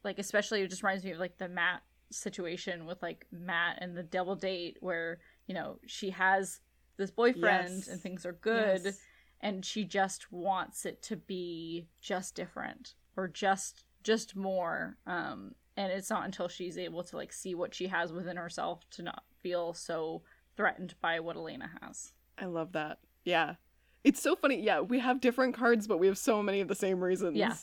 like 0.04 0.19
especially 0.19 0.62
it 0.62 0.69
just 0.69 0.84
reminds 0.84 1.04
me 1.04 1.12
of 1.12 1.19
like 1.19 1.38
the 1.38 1.48
matt 1.50 1.82
situation 2.12 2.86
with 2.86 3.02
like 3.02 3.26
matt 3.32 3.78
and 3.82 3.98
the 3.98 4.04
double 4.04 4.36
date 4.36 4.78
where 4.80 5.19
you 5.48 5.54
know 5.56 5.80
she 5.88 6.10
has 6.12 6.60
this 6.98 7.12
boyfriend 7.12 7.78
Yes. 7.80 7.88
and 7.88 8.02
things 8.02 8.26
are 8.26 8.34
good 8.34 8.86
Yes. 8.86 9.00
and 9.41 9.65
she 9.65 9.84
just 9.84 10.32
wants 10.32 10.86
it 10.86 11.02
to 11.04 11.15
be 11.17 11.88
just 12.02 12.36
different 12.36 12.93
or 13.17 13.28
just 13.28 13.84
just 14.04 14.36
more 14.36 14.98
um 15.08 15.56
and 15.78 15.91
it's 15.91 16.10
not 16.10 16.24
until 16.26 16.48
she's 16.48 16.78
able 16.78 17.04
to 17.04 17.17
like 17.17 17.34
see 17.34 17.54
what 17.56 17.74
she 17.74 17.88
has 17.88 18.13
within 18.13 18.38
herself 18.38 18.82
to 18.91 19.02
not 19.02 19.24
feel 19.41 19.74
so 19.74 20.21
threatened 20.56 20.93
by 21.02 21.19
what 21.19 21.36
Elena 21.36 21.69
has. 21.82 22.13
I 22.38 22.45
love 22.45 22.71
that. 22.71 23.00
Yeah. 23.25 23.55
It's 24.03 24.21
so 24.21 24.35
funny. 24.35 24.61
Yeah, 24.61 24.81
we 24.81 24.99
have 24.99 25.19
different 25.19 25.55
cards, 25.55 25.88
but 25.88 25.97
we 25.97 26.07
have 26.07 26.17
so 26.17 26.41
many 26.41 26.61
of 26.61 26.67
the 26.67 26.75
same 26.75 27.03
reasons. 27.03 27.38
Yeah. 27.38 27.55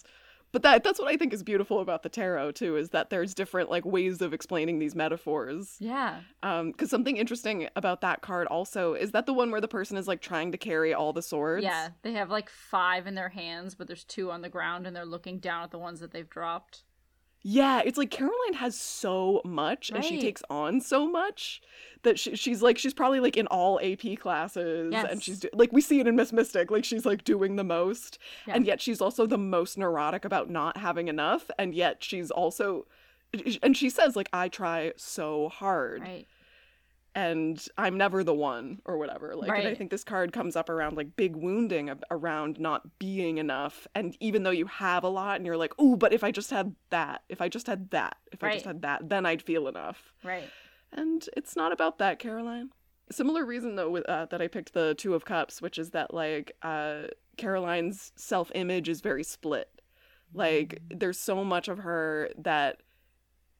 But 0.52 0.62
that 0.64 0.84
that's 0.84 0.98
what 0.98 1.08
I 1.08 1.16
think 1.16 1.32
is 1.32 1.42
beautiful 1.42 1.80
about 1.80 2.02
the 2.02 2.10
tarot 2.10 2.52
too, 2.52 2.76
is 2.76 2.90
that 2.90 3.08
there's 3.08 3.32
different 3.32 3.70
like 3.70 3.86
ways 3.86 4.20
of 4.20 4.34
explaining 4.34 4.78
these 4.78 4.94
metaphors. 4.94 5.76
Yeah. 5.80 6.20
Um, 6.42 6.72
because 6.72 6.90
something 6.90 7.16
interesting 7.16 7.68
about 7.74 8.02
that 8.02 8.20
card 8.20 8.48
also 8.48 8.92
is 8.92 9.12
that 9.12 9.24
the 9.24 9.32
one 9.32 9.50
where 9.50 9.62
the 9.62 9.68
person 9.68 9.96
is 9.96 10.06
like 10.06 10.20
trying 10.20 10.52
to 10.52 10.58
carry 10.58 10.92
all 10.92 11.14
the 11.14 11.22
swords. 11.22 11.64
Yeah. 11.64 11.88
They 12.02 12.12
have 12.12 12.28
like 12.28 12.50
five 12.50 13.06
in 13.06 13.14
their 13.14 13.30
hands, 13.30 13.74
but 13.74 13.86
there's 13.86 14.04
two 14.04 14.30
on 14.30 14.42
the 14.42 14.50
ground 14.50 14.86
and 14.86 14.94
they're 14.94 15.06
looking 15.06 15.38
down 15.38 15.62
at 15.62 15.70
the 15.70 15.78
ones 15.78 16.00
that 16.00 16.10
they've 16.10 16.28
dropped. 16.28 16.82
Yeah, 17.44 17.82
it's 17.84 17.98
like 17.98 18.10
Caroline 18.10 18.54
has 18.54 18.78
so 18.78 19.40
much 19.44 19.90
and 19.90 20.04
she 20.04 20.20
takes 20.20 20.42
on 20.48 20.80
so 20.80 21.08
much 21.10 21.60
that 22.04 22.18
she, 22.18 22.36
she's 22.36 22.62
like 22.62 22.78
she's 22.78 22.94
probably 22.94 23.18
like 23.20 23.36
in 23.36 23.46
all 23.48 23.80
AP 23.82 24.16
classes 24.18 24.92
and 25.10 25.22
she's 25.22 25.40
do- 25.40 25.48
like 25.52 25.72
we 25.72 25.80
see 25.80 25.98
it 26.00 26.06
in 26.06 26.14
Miss 26.16 26.32
Mystic 26.32 26.70
like 26.70 26.84
she's 26.84 27.04
like 27.04 27.24
doing 27.24 27.56
the 27.56 27.64
most 27.64 28.18
Yeah. 28.46 28.54
and 28.54 28.66
yet 28.66 28.80
she's 28.80 29.00
also 29.00 29.26
the 29.26 29.38
most 29.38 29.76
neurotic 29.78 30.24
about 30.24 30.50
not 30.50 30.76
having 30.76 31.08
enough 31.08 31.50
and 31.58 31.74
yet 31.74 32.02
she's 32.04 32.30
also 32.30 32.86
and 33.62 33.76
she 33.76 33.88
says 33.90 34.14
like 34.14 34.28
I 34.32 34.48
try 34.48 34.92
so 34.96 35.48
hard 35.48 36.02
Right. 36.02 36.26
And 37.14 37.64
I'm 37.76 37.98
never 37.98 38.24
the 38.24 38.34
one 38.34 38.80
or 38.84 38.96
whatever. 38.96 39.34
Like, 39.34 39.50
and 39.50 39.68
I 39.68 39.74
think 39.74 39.90
this 39.90 40.04
card 40.04 40.32
comes 40.32 40.56
up 40.56 40.70
around 40.70 40.96
like 40.96 41.14
big 41.16 41.36
wounding 41.36 41.90
ab- 41.90 42.04
around 42.10 42.58
not 42.58 42.98
being 42.98 43.38
enough. 43.38 43.86
And 43.94 44.16
even 44.20 44.42
though 44.42 44.50
you 44.50 44.66
have 44.66 45.04
a 45.04 45.08
lot 45.08 45.36
and 45.36 45.44
you're 45.46 45.56
like, 45.56 45.74
oh, 45.78 45.96
but 45.96 46.12
if 46.12 46.24
I 46.24 46.30
just 46.30 46.50
had 46.50 46.74
that, 46.90 47.22
if 47.28 47.40
I 47.40 47.48
just 47.48 47.66
had 47.66 47.90
that, 47.90 48.16
if 48.32 48.42
I 48.42 48.52
just 48.52 48.64
had 48.64 48.82
that, 48.82 49.08
then 49.08 49.26
I'd 49.26 49.42
feel 49.42 49.68
enough. 49.68 50.12
Right. 50.24 50.48
And 50.92 51.26
it's 51.36 51.54
not 51.54 51.72
about 51.72 51.98
that, 51.98 52.18
Caroline. 52.18 52.70
Similar 53.10 53.44
reason 53.44 53.76
though 53.76 53.90
with, 53.90 54.08
uh, 54.08 54.26
that 54.26 54.40
I 54.40 54.48
picked 54.48 54.72
the 54.72 54.94
Two 54.94 55.14
of 55.14 55.24
Cups, 55.24 55.60
which 55.60 55.78
is 55.78 55.90
that 55.90 56.14
like 56.14 56.52
uh, 56.62 57.02
Caroline's 57.36 58.12
self 58.16 58.50
image 58.54 58.88
is 58.88 59.02
very 59.02 59.24
split. 59.24 59.68
Like 60.32 60.80
there's 60.88 61.18
so 61.18 61.44
much 61.44 61.68
of 61.68 61.78
her 61.78 62.30
that 62.38 62.82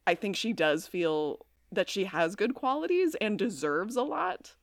I 0.07 0.15
think 0.15 0.35
she 0.35 0.53
does 0.53 0.87
feel 0.87 1.45
that 1.75 1.89
she 1.89 2.05
has 2.05 2.35
good 2.35 2.53
qualities 2.53 3.15
and 3.21 3.37
deserves 3.37 3.95
a 3.95 4.03
lot. 4.03 4.55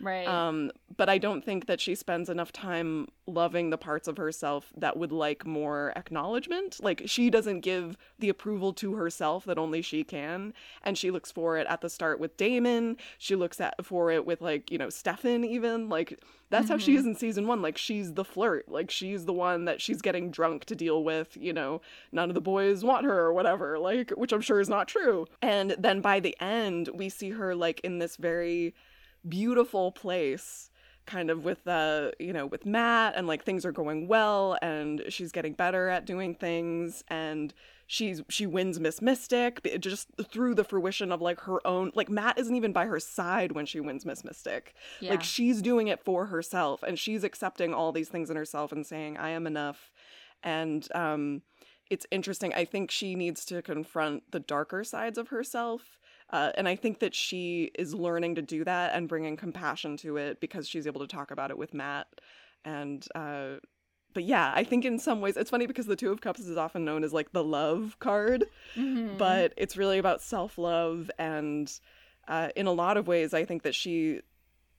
Right. 0.00 0.26
Um, 0.26 0.70
but 0.96 1.08
I 1.08 1.18
don't 1.18 1.44
think 1.44 1.66
that 1.66 1.80
she 1.80 1.94
spends 1.94 2.28
enough 2.28 2.52
time 2.52 3.08
loving 3.26 3.70
the 3.70 3.78
parts 3.78 4.08
of 4.08 4.16
herself 4.16 4.72
that 4.76 4.96
would 4.96 5.12
like 5.12 5.46
more 5.46 5.92
acknowledgement. 5.96 6.82
Like 6.82 7.02
she 7.06 7.30
doesn't 7.30 7.60
give 7.60 7.96
the 8.18 8.28
approval 8.28 8.72
to 8.74 8.94
herself 8.94 9.44
that 9.44 9.58
only 9.58 9.82
she 9.82 10.04
can, 10.04 10.54
and 10.82 10.96
she 10.98 11.10
looks 11.10 11.30
for 11.30 11.56
it 11.58 11.66
at 11.68 11.80
the 11.80 11.90
start 11.90 12.18
with 12.20 12.36
Damon. 12.36 12.96
She 13.18 13.36
looks 13.36 13.60
at 13.60 13.84
for 13.84 14.10
it 14.10 14.24
with 14.26 14.40
like 14.40 14.70
you 14.70 14.78
know 14.78 14.88
Stefan 14.88 15.44
even 15.44 15.88
like 15.88 16.18
that's 16.50 16.68
how 16.70 16.78
she 16.78 16.94
Mhm. 16.94 16.98
is 16.98 17.06
in 17.06 17.14
season 17.14 17.46
one. 17.46 17.60
Like 17.60 17.76
she's 17.76 18.14
the 18.14 18.24
flirt. 18.24 18.68
Like 18.68 18.90
she's 18.90 19.26
the 19.26 19.32
one 19.34 19.66
that 19.66 19.80
she's 19.82 20.00
getting 20.00 20.30
drunk 20.30 20.64
to 20.66 20.74
deal 20.74 21.04
with. 21.04 21.36
You 21.36 21.52
know, 21.52 21.80
none 22.10 22.30
of 22.30 22.34
the 22.34 22.40
boys 22.40 22.82
want 22.82 23.04
her 23.04 23.18
or 23.20 23.32
whatever. 23.34 23.78
Like 23.78 24.10
which 24.10 24.32
I'm 24.32 24.40
sure 24.40 24.58
is 24.60 24.68
not 24.68 24.88
true. 24.88 25.26
And 25.42 25.72
then 25.78 26.00
by 26.00 26.20
the 26.20 26.34
end, 26.40 26.88
we 26.94 27.08
see 27.10 27.30
her 27.30 27.54
like 27.54 27.80
in 27.80 27.98
this 27.98 28.16
very 28.16 28.74
beautiful 29.26 29.92
place 29.92 30.70
kind 31.08 31.30
of 31.30 31.42
with 31.42 31.66
uh 31.66 32.10
you 32.18 32.34
know 32.34 32.44
with 32.44 32.66
Matt 32.66 33.14
and 33.16 33.26
like 33.26 33.42
things 33.42 33.64
are 33.64 33.72
going 33.72 34.06
well 34.08 34.58
and 34.60 35.02
she's 35.08 35.32
getting 35.32 35.54
better 35.54 35.88
at 35.88 36.04
doing 36.04 36.34
things 36.34 37.02
and 37.08 37.54
she's 37.86 38.20
she 38.28 38.46
wins 38.46 38.78
Miss 38.78 39.00
Mystic 39.00 39.66
just 39.80 40.08
through 40.30 40.54
the 40.54 40.64
fruition 40.64 41.10
of 41.10 41.22
like 41.22 41.40
her 41.40 41.66
own 41.66 41.90
like 41.94 42.10
Matt 42.10 42.38
isn't 42.38 42.54
even 42.54 42.72
by 42.74 42.84
her 42.84 43.00
side 43.00 43.52
when 43.52 43.64
she 43.64 43.80
wins 43.80 44.04
Miss 44.04 44.22
Mystic 44.22 44.74
yeah. 45.00 45.10
like 45.10 45.22
she's 45.22 45.62
doing 45.62 45.88
it 45.88 46.04
for 46.04 46.26
herself 46.26 46.82
and 46.82 46.98
she's 46.98 47.24
accepting 47.24 47.72
all 47.72 47.90
these 47.90 48.10
things 48.10 48.28
in 48.28 48.36
herself 48.36 48.70
and 48.70 48.86
saying 48.86 49.16
I 49.16 49.30
am 49.30 49.46
enough 49.46 49.90
and 50.42 50.86
um 50.94 51.40
it's 51.88 52.06
interesting 52.10 52.52
I 52.52 52.66
think 52.66 52.90
she 52.90 53.14
needs 53.14 53.46
to 53.46 53.62
confront 53.62 54.30
the 54.30 54.40
darker 54.40 54.84
sides 54.84 55.16
of 55.16 55.28
herself 55.28 55.98
uh, 56.30 56.52
and 56.56 56.68
I 56.68 56.76
think 56.76 56.98
that 57.00 57.14
she 57.14 57.70
is 57.78 57.94
learning 57.94 58.34
to 58.36 58.42
do 58.42 58.64
that 58.64 58.94
and 58.94 59.08
bringing 59.08 59.36
compassion 59.36 59.96
to 59.98 60.16
it 60.16 60.40
because 60.40 60.68
she's 60.68 60.86
able 60.86 61.00
to 61.00 61.06
talk 61.06 61.30
about 61.30 61.50
it 61.50 61.58
with 61.58 61.72
Matt. 61.74 62.06
And, 62.64 63.06
uh, 63.14 63.56
but 64.14 64.24
yeah, 64.24 64.52
I 64.54 64.64
think 64.64 64.84
in 64.84 64.98
some 64.98 65.20
ways 65.20 65.36
it's 65.36 65.50
funny 65.50 65.66
because 65.66 65.86
the 65.86 65.96
Two 65.96 66.10
of 66.10 66.20
Cups 66.20 66.40
is 66.40 66.56
often 66.56 66.84
known 66.84 67.04
as 67.04 67.12
like 67.12 67.32
the 67.32 67.44
love 67.44 67.96
card, 68.00 68.44
Mhm. 68.76 69.16
but 69.18 69.52
it's 69.56 69.76
really 69.76 69.98
about 69.98 70.20
self 70.22 70.58
love. 70.58 71.10
And 71.18 71.72
uh, 72.26 72.48
in 72.56 72.66
a 72.66 72.72
lot 72.72 72.96
of 72.96 73.06
ways, 73.06 73.32
I 73.32 73.44
think 73.44 73.62
that 73.62 73.74
she 73.74 74.20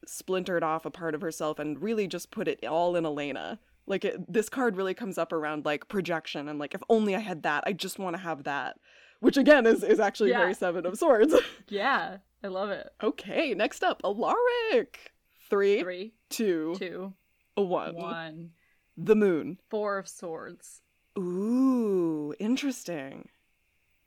splintered 0.05 0.63
off 0.63 0.85
a 0.85 0.91
part 0.91 1.13
of 1.15 1.21
herself 1.21 1.59
and 1.59 1.81
really 1.81 2.07
just 2.07 2.31
put 2.31 2.47
it 2.47 2.65
all 2.65 2.95
in 2.95 3.05
Elena. 3.05 3.59
Like 3.85 4.05
it, 4.05 4.31
this 4.31 4.49
card 4.49 4.75
really 4.77 4.93
comes 4.93 5.17
up 5.17 5.31
around 5.33 5.65
like 5.65 5.87
projection 5.87 6.47
and 6.47 6.59
like 6.59 6.73
if 6.75 6.81
only 6.89 7.15
I 7.15 7.19
had 7.19 7.43
that, 7.43 7.63
I 7.65 7.73
just 7.73 7.97
want 7.99 8.15
to 8.15 8.21
have 8.21 8.43
that, 8.43 8.77
which 9.19 9.37
again 9.37 9.65
is 9.65 9.83
is 9.83 9.99
actually 9.99 10.29
Yeah. 10.31 10.39
very 10.39 10.53
Seven 10.53 10.85
of 10.85 10.97
Swords. 10.97 11.33
yeah. 11.69 12.17
I 12.43 12.47
love 12.47 12.69
it. 12.69 12.89
Okay, 13.03 13.53
next 13.53 13.83
up, 13.83 14.01
Alaric. 14.05 15.11
Three, 15.49 15.81
Three, 15.81 16.13
two, 16.29 16.75
two, 16.77 17.13
a 17.57 17.61
one. 17.63 17.95
one. 17.95 18.51
The 18.95 19.15
moon. 19.15 19.57
Four 19.69 19.97
of 19.97 20.07
swords. 20.07 20.81
Ooh, 21.17 22.33
interesting. 22.39 23.29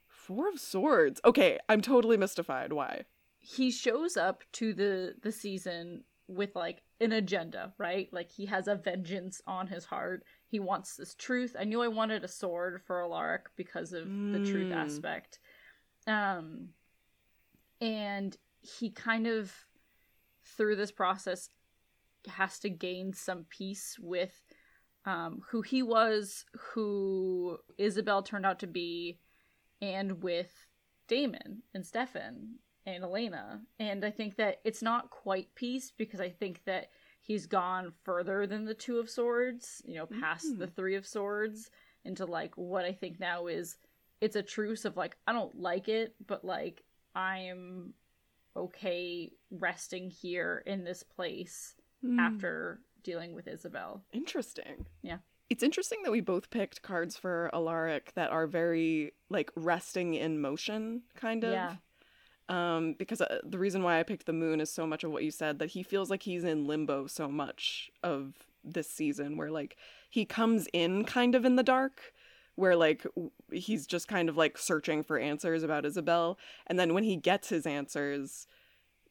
Four 0.07 0.49
of 0.49 0.59
swords. 0.59 1.19
Okay, 1.25 1.59
I'm 1.69 1.81
totally 1.81 2.17
mystified. 2.17 2.73
Why? 2.73 3.03
he 3.45 3.69
shows 3.71 4.15
up 4.15 4.41
to 4.53 4.73
the 4.73 5.15
the 5.21 5.31
season 5.33 6.05
with 6.29 6.55
like 6.55 6.81
an 7.01 7.11
agenda, 7.11 7.73
right? 7.77 8.07
Like 8.13 8.31
he 8.31 8.45
has 8.45 8.69
a 8.69 8.75
vengeance 8.75 9.41
on 9.45 9.67
his 9.67 9.83
heart. 9.83 10.23
He 10.53 10.59
wants 10.59 10.95
this 10.95 11.15
truth. 11.15 11.55
I 11.57 11.63
knew 11.63 11.81
I 11.81 11.87
wanted 11.87 12.23
a 12.23 12.27
sword 12.27 12.83
for 12.85 13.01
Alaric 13.01 13.47
because 13.55 13.91
of 13.91 14.11
the 14.31 14.39
truth 14.39 14.69
Mm. 14.69 14.75
aspect. 14.75 15.39
Um 16.05 16.69
and 17.81 18.37
he 18.61 18.91
kind 18.91 19.25
of 19.25 19.51
through 20.45 20.75
this 20.75 20.91
process 20.91 21.49
has 22.27 22.59
to 22.59 22.69
gain 22.69 23.13
some 23.13 23.45
peace 23.49 23.97
with 23.99 24.43
um 25.05 25.41
who 25.49 25.63
he 25.63 25.81
was, 25.81 26.45
who 26.55 27.57
Isabel 27.79 28.21
turned 28.21 28.45
out 28.45 28.59
to 28.59 28.67
be, 28.67 29.17
and 29.81 30.21
with 30.21 30.67
Damon 31.07 31.63
and 31.73 31.83
Stefan 31.83 32.59
and 32.85 33.03
Elena. 33.03 33.63
And 33.79 34.05
I 34.05 34.11
think 34.11 34.35
that 34.35 34.61
it's 34.63 34.83
not 34.83 35.09
quite 35.09 35.55
peace 35.55 35.91
because 35.97 36.21
I 36.21 36.29
think 36.29 36.63
that 36.65 36.91
he's 37.23 37.45
gone 37.47 37.93
further 38.03 38.45
than 38.45 38.65
the 38.65 38.73
two 38.73 38.99
of 38.99 39.09
swords, 39.09 39.81
you 39.85 39.95
know, 39.95 40.05
past 40.05 40.59
the 40.59 40.67
three 40.67 40.95
of 40.95 41.07
swords 41.07 41.71
into 42.05 42.25
like 42.25 42.55
what 42.57 42.85
I 42.85 42.91
think 42.91 43.19
now 43.19 43.47
is 43.47 43.77
it's 44.21 44.35
a 44.35 44.43
truce 44.43 44.85
of 44.85 44.95
like 44.97 45.15
I 45.25 45.33
don't 45.33 45.59
like 45.59 45.87
it, 45.89 46.15
but 46.27 46.43
like 46.45 46.83
I 47.15 47.37
am 47.39 47.93
okay 48.55 49.31
resting 49.51 50.09
here 50.09 50.63
in 50.65 50.83
this 50.83 51.01
place 51.03 51.75
Hmm, 52.01 52.19
after 52.19 52.81
dealing 53.03 53.33
with 53.33 53.47
Isabel. 53.47 54.03
interesting. 54.11 54.85
Yeah. 55.01 55.19
It's 55.49 55.63
interesting 55.63 55.99
that 56.03 56.11
we 56.11 56.19
both 56.19 56.49
picked 56.49 56.81
cards 56.81 57.15
for 57.15 57.49
Alaric 57.53 58.13
that 58.15 58.29
are 58.31 58.45
very 58.47 59.13
like 59.29 59.51
resting 59.55 60.13
in 60.15 60.41
motion, 60.41 61.03
kind 61.15 61.45
of. 61.45 61.53
Yeah. 61.53 61.75
Um, 62.49 62.95
because 62.99 63.21
uh, 63.21 63.39
the 63.43 63.57
reason 63.57 63.83
why 63.83 63.99
I 63.99 64.03
picked 64.03 64.25
the 64.25 64.33
moon 64.33 64.59
is 64.59 64.69
so 64.69 64.85
much 64.85 65.03
of 65.03 65.11
what 65.11 65.23
you 65.23 65.31
said 65.31 65.59
that 65.59 65.71
he 65.71 65.81
feels 65.81 66.09
like 66.09 66.23
he's 66.23 66.43
in 66.43 66.67
limbo 66.67 67.07
so 67.07 67.29
much 67.29 67.89
of 68.03 68.33
this 68.63 68.89
season, 68.89 69.37
where 69.37 69.49
like 69.49 69.77
he 70.09 70.25
comes 70.25 70.67
in 70.73 71.05
kind 71.05 71.35
of 71.35 71.45
in 71.45 71.55
the 71.55 71.63
dark, 71.63 72.13
where 72.55 72.75
like 72.75 73.05
he's 73.51 73.87
just 73.87 74.07
kind 74.07 74.27
of 74.27 74.35
like 74.35 74.57
searching 74.57 75.03
for 75.03 75.17
answers 75.17 75.63
about 75.63 75.85
Isabel, 75.85 76.37
and 76.67 76.77
then 76.77 76.93
when 76.93 77.03
he 77.03 77.15
gets 77.15 77.49
his 77.49 77.65
answers, 77.65 78.45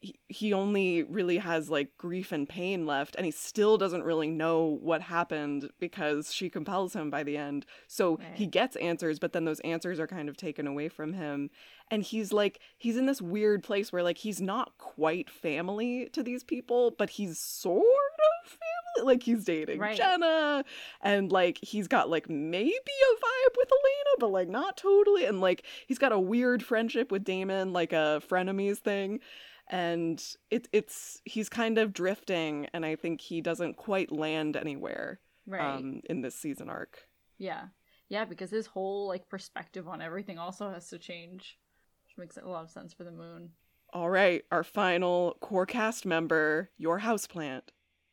he, 0.03 0.19
he 0.27 0.53
only 0.53 1.03
really 1.03 1.37
has 1.37 1.69
like 1.69 1.97
grief 1.97 2.31
and 2.33 2.47
pain 2.47 2.85
left, 2.85 3.15
and 3.15 3.25
he 3.25 3.31
still 3.31 3.77
doesn't 3.77 4.03
really 4.03 4.29
know 4.29 4.77
what 4.81 5.01
happened 5.01 5.69
because 5.79 6.33
she 6.33 6.49
compels 6.49 6.93
him 6.93 7.09
by 7.09 7.23
the 7.23 7.37
end. 7.37 7.65
So 7.87 8.19
he 8.33 8.45
gets 8.45 8.75
answers, 8.75 9.17
but 9.17 9.31
then 9.31 9.45
those 9.45 9.61
answers 9.61 9.99
are 9.99 10.07
kind 10.07 10.27
of 10.27 10.35
taken 10.35 10.67
away 10.67 10.89
from 10.89 11.13
him. 11.13 11.49
And 11.89 12.03
he's 12.03 12.33
like 12.33 12.59
he's 12.77 12.97
in 12.97 13.05
this 13.05 13.21
weird 13.21 13.63
place 13.63 13.91
where 13.93 14.03
like 14.03 14.17
he's 14.17 14.41
not 14.41 14.77
quite 14.77 15.29
family 15.29 16.09
to 16.13 16.23
these 16.23 16.43
people 16.43 16.91
but 16.97 17.11
he's 17.11 17.37
sort 17.37 17.77
of 17.83 18.49
family. 18.49 19.13
Like 19.13 19.23
he's 19.23 19.43
dating 19.43 19.79
Right. 19.79 19.97
jenna 19.97 20.63
and 21.01 21.31
like 21.31 21.59
he's 21.61 21.87
got 21.87 22.09
like 22.09 22.29
maybe 22.29 22.71
a 22.71 23.13
vibe 23.15 23.55
with 23.57 23.69
elena 23.71 24.15
but 24.19 24.31
like 24.31 24.49
not 24.49 24.77
totally. 24.77 25.25
And 25.25 25.39
like 25.41 25.65
he's 25.87 25.99
got 25.99 26.11
a 26.11 26.19
weird 26.19 26.63
friendship 26.63 27.11
with 27.11 27.23
damon 27.23 27.73
like 27.73 27.91
a 27.93 28.21
frenemies 28.27 28.77
thing 28.77 29.19
and 29.69 30.23
it, 30.51 30.67
it's 30.73 31.21
he's 31.25 31.49
kind 31.49 31.77
of 31.77 31.93
drifting 31.93 32.67
and 32.73 32.85
i 32.85 32.95
think 32.95 33.21
he 33.21 33.41
doesn't 33.41 33.75
quite 33.77 34.11
land 34.11 34.55
anywhere 34.57 35.19
Right. 35.45 35.61
um 35.75 36.01
in 36.09 36.21
this 36.21 36.35
season 36.35 36.69
arc 36.69 37.07
Yeah. 37.37 37.65
Yeah, 38.09 38.25
because 38.25 38.51
his 38.51 38.67
whole 38.67 39.07
like 39.07 39.27
perspective 39.27 39.87
on 39.87 40.01
everything 40.01 40.37
also 40.37 40.69
has 40.69 40.87
to 40.89 40.99
change. 40.99 41.57
Which 42.05 42.17
makes 42.17 42.37
a 42.37 42.47
lot 42.47 42.63
of 42.63 42.69
sense 42.69 42.93
for 42.93 43.03
the 43.03 43.11
moon. 43.11 43.49
All 43.91 44.09
right, 44.09 44.43
our 44.51 44.63
final 44.63 45.35
core 45.41 45.65
cast 45.65 46.05
member, 46.05 46.69
your 46.77 46.99
houseplant, 46.99 47.61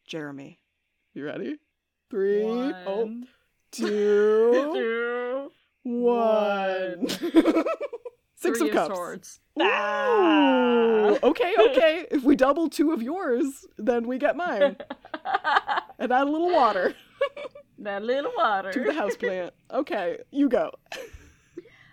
Jeremy. 0.07 0.61
You 1.13 1.27
ready? 1.27 1.59
Three, 2.09 2.43
oh, 2.87 3.01
One, 3.05 3.27
two, 3.73 4.53
two, 4.75 5.51
one. 5.83 7.07
Six 8.41 8.59
three 8.59 8.69
of 8.71 8.75
cups. 8.75 8.95
swords. 8.95 9.41
Ah. 9.61 11.19
okay, 11.23 11.55
okay. 11.59 12.07
if 12.11 12.23
we 12.25 12.37
double 12.37 12.71
two 12.71 12.93
of 12.93 13.03
yours, 13.03 13.67
then 13.77 14.07
we 14.07 14.19
get 14.19 14.37
mine. 14.37 14.77
And 15.99 16.11
add 16.11 16.29
a 16.29 16.31
little 16.31 16.51
water 16.51 16.95
that 17.79 18.03
little 18.03 18.33
water. 18.35 18.73
to 18.73 18.81
the 18.81 18.93
houseplant. 18.93 19.51
Okay, 19.71 20.17
you 20.31 20.49
go. 20.49 20.71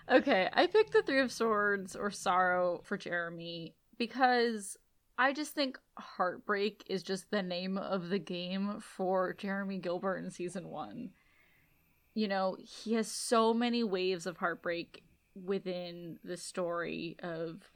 Okay, 0.10 0.48
I 0.54 0.68
picked 0.68 0.94
the 0.94 1.02
Three 1.02 1.20
of 1.20 1.30
Swords 1.30 1.94
or 1.94 2.10
Sorrow 2.10 2.80
for 2.86 2.96
Jeremy 2.96 3.76
because 3.98 4.78
I 5.18 5.34
just 5.34 5.54
think 5.54 5.78
heartbreak 5.98 6.86
is 6.88 7.04
just 7.04 7.30
the 7.32 7.44
name 7.44 7.78
of 7.78 8.08
the 8.08 8.20
game 8.20 8.80
for 8.80 9.34
Jeremy 9.34 9.80
Gilbert 9.80 10.24
in 10.24 10.32
season 10.32 10.70
one. 10.70 11.10
You 12.14 12.30
know, 12.30 12.56
he 12.60 12.94
has 12.94 13.12
so 13.12 13.54
many 13.54 13.84
waves 13.84 14.26
of 14.26 14.38
heartbreak 14.38 15.04
within 15.46 16.20
the 16.24 16.38
story 16.38 17.16
of 17.22 17.72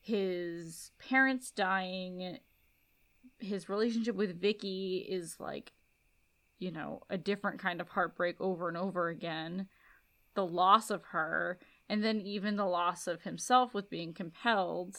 his 0.00 0.90
parents 0.98 1.50
dying, 1.50 2.38
his 3.38 3.68
relationship 3.68 4.14
with 4.14 4.40
Vicky 4.40 5.06
is 5.08 5.36
like, 5.40 5.72
you 6.58 6.70
know, 6.70 7.02
a 7.08 7.18
different 7.18 7.58
kind 7.58 7.80
of 7.80 7.88
heartbreak 7.88 8.40
over 8.40 8.68
and 8.68 8.76
over 8.76 9.08
again. 9.08 9.68
The 10.34 10.46
loss 10.46 10.90
of 10.90 11.04
her, 11.12 11.58
and 11.88 12.02
then 12.02 12.20
even 12.20 12.56
the 12.56 12.66
loss 12.66 13.06
of 13.06 13.22
himself 13.22 13.72
with 13.72 13.88
being 13.88 14.12
compelled, 14.12 14.96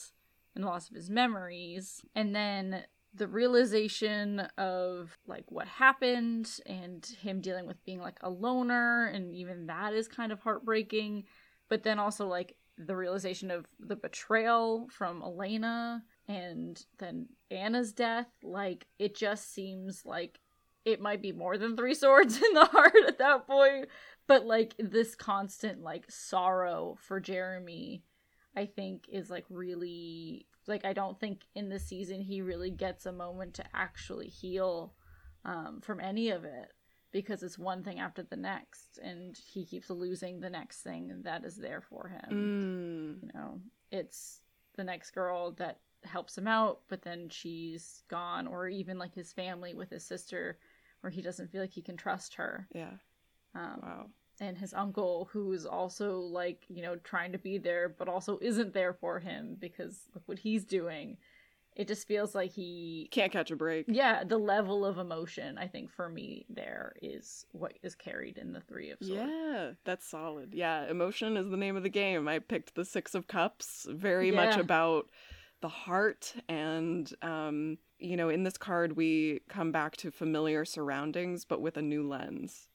and 0.54 0.64
the 0.64 0.68
loss 0.68 0.88
of 0.88 0.96
his 0.96 1.10
memories, 1.10 2.00
and 2.14 2.34
then 2.34 2.84
the 3.16 3.26
realization 3.26 4.40
of 4.58 5.16
like 5.26 5.44
what 5.48 5.66
happened 5.66 6.60
and 6.66 7.06
him 7.20 7.40
dealing 7.40 7.66
with 7.66 7.82
being 7.84 8.00
like 8.00 8.18
a 8.20 8.30
loner 8.30 9.06
and 9.06 9.34
even 9.34 9.66
that 9.66 9.94
is 9.94 10.06
kind 10.06 10.32
of 10.32 10.40
heartbreaking 10.40 11.24
but 11.68 11.82
then 11.82 11.98
also 11.98 12.26
like 12.26 12.56
the 12.78 12.96
realization 12.96 13.50
of 13.50 13.66
the 13.80 13.96
betrayal 13.96 14.88
from 14.90 15.22
Elena 15.22 16.02
and 16.28 16.84
then 16.98 17.26
Anna's 17.50 17.92
death 17.92 18.28
like 18.42 18.86
it 18.98 19.16
just 19.16 19.52
seems 19.52 20.04
like 20.04 20.38
it 20.84 21.00
might 21.00 21.22
be 21.22 21.32
more 21.32 21.58
than 21.58 21.76
three 21.76 21.94
swords 22.02 22.36
in 22.40 22.54
the 22.54 22.64
heart 22.64 22.94
at 23.08 23.18
that 23.18 23.46
point. 23.46 23.88
But 24.26 24.46
like 24.46 24.74
this 24.78 25.14
constant 25.14 25.82
like 25.82 26.04
sorrow 26.10 26.96
for 27.00 27.20
Jeremy 27.20 28.02
I 28.56 28.66
think 28.66 29.08
is 29.08 29.30
like 29.30 29.44
really 29.50 30.46
like 30.66 30.84
I 30.84 30.92
don't 30.92 31.18
think 31.20 31.42
in 31.54 31.68
this 31.68 31.86
season 31.86 32.20
he 32.20 32.40
really 32.40 32.70
gets 32.70 33.06
a 33.06 33.12
moment 33.12 33.54
to 33.54 33.64
actually 33.74 34.28
heal 34.28 34.94
um, 35.44 35.80
from 35.80 36.00
any 36.00 36.30
of 36.30 36.44
it 36.44 36.72
because 37.12 37.42
it's 37.42 37.58
one 37.58 37.82
thing 37.82 37.98
after 38.00 38.22
the 38.22 38.36
next 38.36 38.98
and 39.02 39.36
he 39.52 39.64
keeps 39.64 39.88
losing 39.90 40.40
the 40.40 40.50
next 40.50 40.82
thing 40.82 41.20
that 41.22 41.44
is 41.44 41.56
there 41.56 41.80
for 41.80 42.08
him 42.08 42.30
Mm. 42.30 43.22
you 43.22 43.30
know 43.34 43.60
it's 43.90 44.40
the 44.76 44.84
next 44.84 45.12
girl 45.12 45.52
that 45.52 45.80
helps 46.04 46.36
him 46.36 46.46
out 46.46 46.80
but 46.88 47.02
then 47.02 47.28
she's 47.28 48.02
gone 48.08 48.46
or 48.46 48.68
even 48.68 48.98
like 48.98 49.14
his 49.14 49.32
family 49.32 49.74
with 49.74 49.90
his 49.90 50.04
sister 50.04 50.58
where 51.00 51.10
he 51.10 51.22
doesn't 51.22 51.50
feel 51.50 51.60
like 51.60 51.72
he 51.72 51.82
can 51.82 51.96
trust 51.96 52.34
her 52.34 52.68
Yeah. 52.74 52.92
um, 53.54 53.80
Wow. 53.82 54.06
and 54.40 54.58
his 54.58 54.74
uncle 54.74 55.28
who's 55.32 55.64
also 55.66 56.18
like 56.20 56.64
you 56.68 56.82
know 56.82 56.96
trying 56.96 57.32
to 57.32 57.38
be 57.38 57.58
there 57.58 57.88
but 57.88 58.08
also 58.08 58.38
isn't 58.42 58.74
there 58.74 58.92
for 58.94 59.18
him 59.20 59.56
because 59.58 60.02
look 60.14 60.22
what 60.26 60.38
he's 60.38 60.64
doing 60.64 61.16
it 61.76 61.86
just 61.86 62.08
feels 62.08 62.34
like 62.34 62.50
he 62.50 63.08
Can't 63.12 63.30
catch 63.30 63.50
a 63.50 63.56
break. 63.56 63.84
yeah 63.88 64.24
the 64.24 64.38
level 64.38 64.84
of 64.84 64.98
emotion 64.98 65.58
i 65.58 65.66
think 65.66 65.90
for 65.90 66.08
me 66.08 66.44
there 66.48 66.94
is 67.02 67.46
what 67.52 67.74
is 67.82 67.94
carried 67.94 68.38
in 68.38 68.52
the 68.52 68.60
three 68.62 68.90
of 68.90 68.98
swords 69.00 69.30
Yeah, 69.30 69.70
that's 69.84 70.08
solid. 70.08 70.54
Yeah, 70.54 70.90
emotion 70.90 71.36
is 71.36 71.48
the 71.50 71.56
name 71.56 71.76
of 71.76 71.82
the 71.82 71.88
game. 71.88 72.26
I 72.28 72.38
picked 72.40 72.74
the 72.74 72.84
Six 72.84 73.14
of 73.14 73.26
Cups, 73.28 73.86
very 73.90 74.30
much 74.30 74.56
about 74.56 75.08
the 75.60 75.68
heart. 75.68 76.34
And, 76.48 77.10
um, 77.22 77.78
you 77.98 78.16
know, 78.16 78.28
in 78.28 78.42
this 78.44 78.58
card, 78.58 78.96
we 78.96 79.40
come 79.48 79.72
back 79.72 79.96
to 79.98 80.10
familiar 80.10 80.64
surroundings, 80.64 81.44
but 81.44 81.60
with 81.60 81.76
a 81.76 81.82
new 81.82 82.06
lens. 82.06 82.68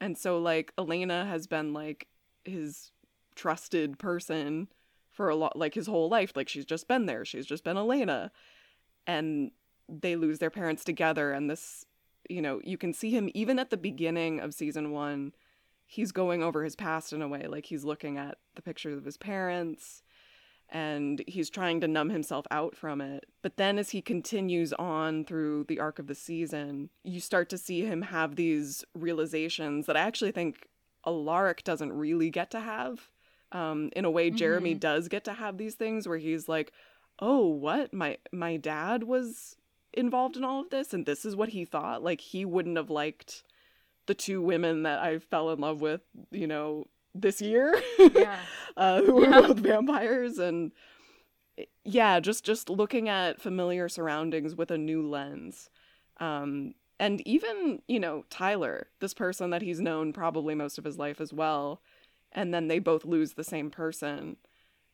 And 0.00 0.16
so, 0.18 0.38
like, 0.38 0.72
Elena 0.78 1.24
has 1.26 1.46
been, 1.46 1.72
like, 1.72 2.08
his 2.44 2.90
trusted 3.34 3.98
person 3.98 4.68
for 5.16 5.28
a 5.28 5.36
lot, 5.36 5.56
like, 5.56 5.74
his 5.74 5.86
whole 5.86 6.08
life. 6.08 6.32
Like, 6.36 6.48
she's 6.48 6.64
just 6.64 6.86
been 6.86 7.06
there. 7.06 7.24
She's 7.24 7.46
just 7.46 7.64
been 7.64 7.76
Elena. 7.76 8.30
And 9.06 9.50
they 9.88 10.14
lose 10.14 10.38
their 10.38 10.50
parents 10.50 10.84
together. 10.84 11.32
And 11.32 11.50
this, 11.50 11.84
you 12.28 12.42
know, 12.42 12.60
you 12.62 12.78
can 12.78 12.92
see 12.92 13.10
him 13.10 13.30
even 13.34 13.58
at 13.58 13.70
the 13.70 13.76
beginning 13.76 14.40
of 14.40 14.54
season 14.54 14.92
one 14.92 15.32
he's 15.86 16.12
going 16.12 16.42
over 16.42 16.64
his 16.64 16.76
past 16.76 17.12
in 17.12 17.22
a 17.22 17.28
way 17.28 17.46
like 17.46 17.66
he's 17.66 17.84
looking 17.84 18.18
at 18.18 18.38
the 18.54 18.62
pictures 18.62 18.98
of 18.98 19.04
his 19.04 19.16
parents 19.16 20.02
and 20.68 21.22
he's 21.28 21.48
trying 21.48 21.80
to 21.80 21.86
numb 21.86 22.10
himself 22.10 22.44
out 22.50 22.76
from 22.76 23.00
it 23.00 23.24
but 23.40 23.56
then 23.56 23.78
as 23.78 23.90
he 23.90 24.02
continues 24.02 24.72
on 24.74 25.24
through 25.24 25.64
the 25.64 25.78
arc 25.78 25.98
of 25.98 26.08
the 26.08 26.14
season 26.14 26.90
you 27.04 27.20
start 27.20 27.48
to 27.48 27.56
see 27.56 27.84
him 27.84 28.02
have 28.02 28.34
these 28.34 28.84
realizations 28.94 29.86
that 29.86 29.96
i 29.96 30.00
actually 30.00 30.32
think 30.32 30.66
alaric 31.06 31.62
doesn't 31.62 31.92
really 31.92 32.30
get 32.30 32.50
to 32.50 32.60
have 32.60 33.08
um, 33.52 33.90
in 33.96 34.04
a 34.04 34.10
way 34.10 34.30
jeremy 34.30 34.74
Mhm. 34.74 34.80
does 34.80 35.08
get 35.08 35.24
to 35.24 35.32
have 35.34 35.56
these 35.58 35.74
things 35.74 36.06
where 36.08 36.18
he's 36.18 36.48
like 36.48 36.72
oh 37.18 37.46
what? 37.46 37.94
My 37.94 38.18
my 38.30 38.58
dad 38.58 39.02
was 39.04 39.56
involved 39.94 40.36
in 40.36 40.44
all 40.44 40.60
of 40.60 40.68
this 40.68 40.92
and 40.92 41.06
this 41.06 41.24
is 41.24 41.34
what 41.34 41.48
he 41.48 41.64
thought. 41.64 42.02
Like 42.02 42.20
he 42.20 42.44
wouldn't 42.44 42.76
have 42.76 42.90
liked 42.90 43.42
the 44.04 44.12
two 44.14 44.42
women 44.42 44.82
that 44.82 44.98
I 44.98 45.18
fell 45.18 45.50
in 45.50 45.58
love 45.58 45.80
with, 45.80 46.02
you 46.30 46.46
know, 46.46 46.84
this 47.14 47.40
year, 47.40 47.74
yeah. 48.14 48.36
Uh, 48.76 49.00
who 49.00 49.14
were 49.14 49.22
Yeah. 49.24 49.40
both 49.40 49.56
vampires, 49.60 50.38
and 50.38 50.72
yeah, 51.84 52.20
just 52.20 52.44
just 52.44 52.68
looking 52.68 53.08
at 53.08 53.40
familiar 53.40 53.88
surroundings 53.88 54.54
with 54.54 54.70
a 54.70 54.76
new 54.78 55.08
lens, 55.08 55.70
um, 56.20 56.74
and 57.00 57.26
even 57.26 57.80
you 57.88 57.98
know 57.98 58.24
Tyler, 58.28 58.88
this 59.00 59.14
person 59.14 59.50
that 59.50 59.62
he's 59.62 59.80
known 59.80 60.12
probably 60.12 60.54
most 60.54 60.76
of 60.76 60.84
his 60.84 60.98
life 60.98 61.20
as 61.20 61.32
well, 61.32 61.80
and 62.36 62.54
then 62.54 62.68
they 62.68 62.78
both 62.78 63.04
lose 63.04 63.32
the 63.32 63.42
same 63.42 63.70
person, 63.70 64.36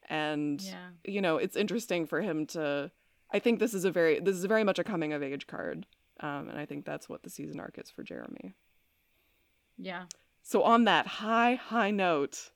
and 0.08 0.62
yeah 0.62 0.88
you 1.04 1.20
know 1.20 1.36
it's 1.36 1.56
interesting 1.56 2.06
for 2.06 2.22
him 2.22 2.46
to. 2.46 2.90
I 3.34 3.38
think 3.38 3.58
this 3.60 3.74
is 3.74 3.84
a 3.84 3.90
very 3.90 4.18
this 4.20 4.36
is 4.36 4.44
very 4.46 4.64
much 4.64 4.78
a 4.78 4.84
coming 4.84 5.12
of 5.12 5.22
age 5.22 5.46
card, 5.46 5.86
um, 6.20 6.48
and 6.48 6.58
I 6.58 6.64
think 6.64 6.84
that's 6.86 7.08
what 7.08 7.22
the 7.22 7.30
season 7.30 7.60
arc 7.60 7.78
is 7.78 7.90
for 7.90 8.02
Jeremy. 8.02 8.54
yeah 9.78 10.04
So 10.42 10.62
on 10.62 10.84
that 10.84 11.06
high, 11.06 11.54
high 11.54 11.90
note, 11.90 12.50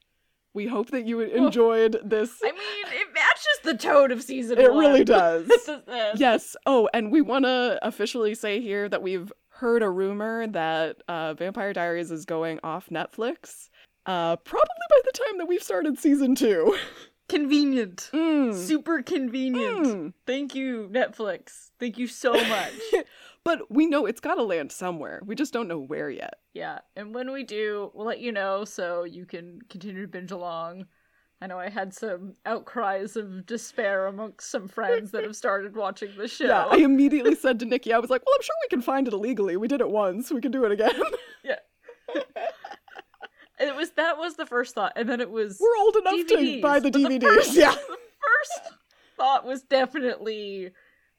we 0.52 0.66
hope 0.66 0.90
that 0.90 1.06
you 1.06 1.20
enjoyed 1.44 1.96
this. 2.04 2.40
i 2.44 2.52
mean 2.52 3.00
it 3.00 3.08
matches 3.14 3.58
the 3.64 3.74
tone 3.76 4.10
of 4.12 4.22
season 4.22 4.58
It 4.58 4.72
one. 4.72 4.80
really 4.84 5.04
does. 5.18 5.46
This 5.48 5.68
is 5.68 5.80
this. 5.86 6.20
yes. 6.20 6.56
Oh, 6.66 6.88
and 6.92 7.10
we 7.10 7.22
want 7.22 7.44
to 7.44 7.78
officially 7.82 8.34
say 8.34 8.60
here 8.60 8.88
that 8.88 9.02
we've 9.02 9.32
heard 9.48 9.82
a 9.82 9.88
rumor 9.90 10.46
that 10.48 11.02
uh, 11.08 11.32
Vampire 11.34 11.72
Diaries 11.72 12.10
is 12.10 12.26
going 12.26 12.60
off 12.62 12.88
Netflix. 12.90 13.70
Uh, 14.06 14.36
probably 14.36 14.68
by 14.88 15.00
the 15.04 15.12
time 15.12 15.38
that 15.38 15.46
we've 15.46 15.62
started 15.62 15.98
season 15.98 16.34
two. 16.34 16.76
convenient 17.28 18.08
Mm. 18.12 18.54
super 18.54 19.02
convenient 19.02 19.84
Mm. 19.84 20.12
thank 20.28 20.54
you 20.54 20.88
netflix 20.92 21.70
thank 21.80 21.98
you 21.98 22.06
so 22.06 22.32
much 22.32 22.72
But 23.42 23.68
we 23.70 23.86
know 23.86 24.06
it's 24.06 24.20
got 24.20 24.36
to 24.36 24.42
land 24.42 24.70
somewhere. 24.72 25.20
We 25.24 25.34
just 25.36 25.52
don't 25.52 25.66
know 25.68 25.78
where 25.80 26.08
yet. 26.08 26.34
yeah 26.54 26.78
and 26.94 27.12
when 27.16 27.32
we 27.32 27.42
do 27.42 27.90
we'll 27.94 28.06
let 28.06 28.20
you 28.20 28.30
know 28.30 28.64
so 28.64 29.02
you 29.02 29.26
can 29.26 29.58
continue 29.68 30.02
to 30.02 30.06
binge 30.08 30.30
along 30.30 30.86
i 31.42 31.48
know 31.48 31.58
i 31.58 31.68
had 31.68 31.92
some 31.92 32.34
outcries 32.46 33.16
of 33.16 33.44
despair 33.44 34.06
amongst 34.06 34.48
some 34.48 34.68
friends 34.68 35.10
that 35.10 35.24
have 35.24 35.34
started 35.34 35.74
watching 35.74 36.10
the 36.16 36.28
show 36.38 36.46
Yeah, 36.46 36.66
I 36.70 36.76
immediately 36.76 37.34
said 37.34 37.58
to 37.58 37.64
Nikki, 37.66 37.92
I 37.92 37.98
was 37.98 38.08
like, 38.08 38.22
well, 38.24 38.36
I'm 38.36 38.42
sure 38.42 38.54
we 38.64 38.68
can 38.68 38.82
find 38.82 39.08
it 39.08 39.12
illegally. 39.14 39.56
We 39.56 39.66
did 39.66 39.80
it 39.80 39.90
once. 39.90 40.30
We 40.30 40.40
can 40.40 40.52
do 40.52 40.64
it 40.64 40.70
again. 40.70 40.94
It 43.58 43.74
was 43.76 43.90
that 43.92 44.18
was 44.18 44.36
the 44.36 44.46
first 44.46 44.74
thought 44.74 44.92
and 44.96 45.08
then 45.08 45.20
it 45.20 45.30
was 45.30 45.58
We're 45.60 45.76
old 45.82 45.96
enough 45.96 46.26
to 46.28 46.60
buy 46.60 46.80
the 46.80 46.90
but 46.90 47.00
the 47.02 47.08
DVDs. 47.18 47.22
first- 47.22 47.54
yeah. 47.56 47.72
the 47.72 47.78
first 47.78 48.74
thought 49.16 49.44
was 49.46 49.62
definitely 49.62 50.70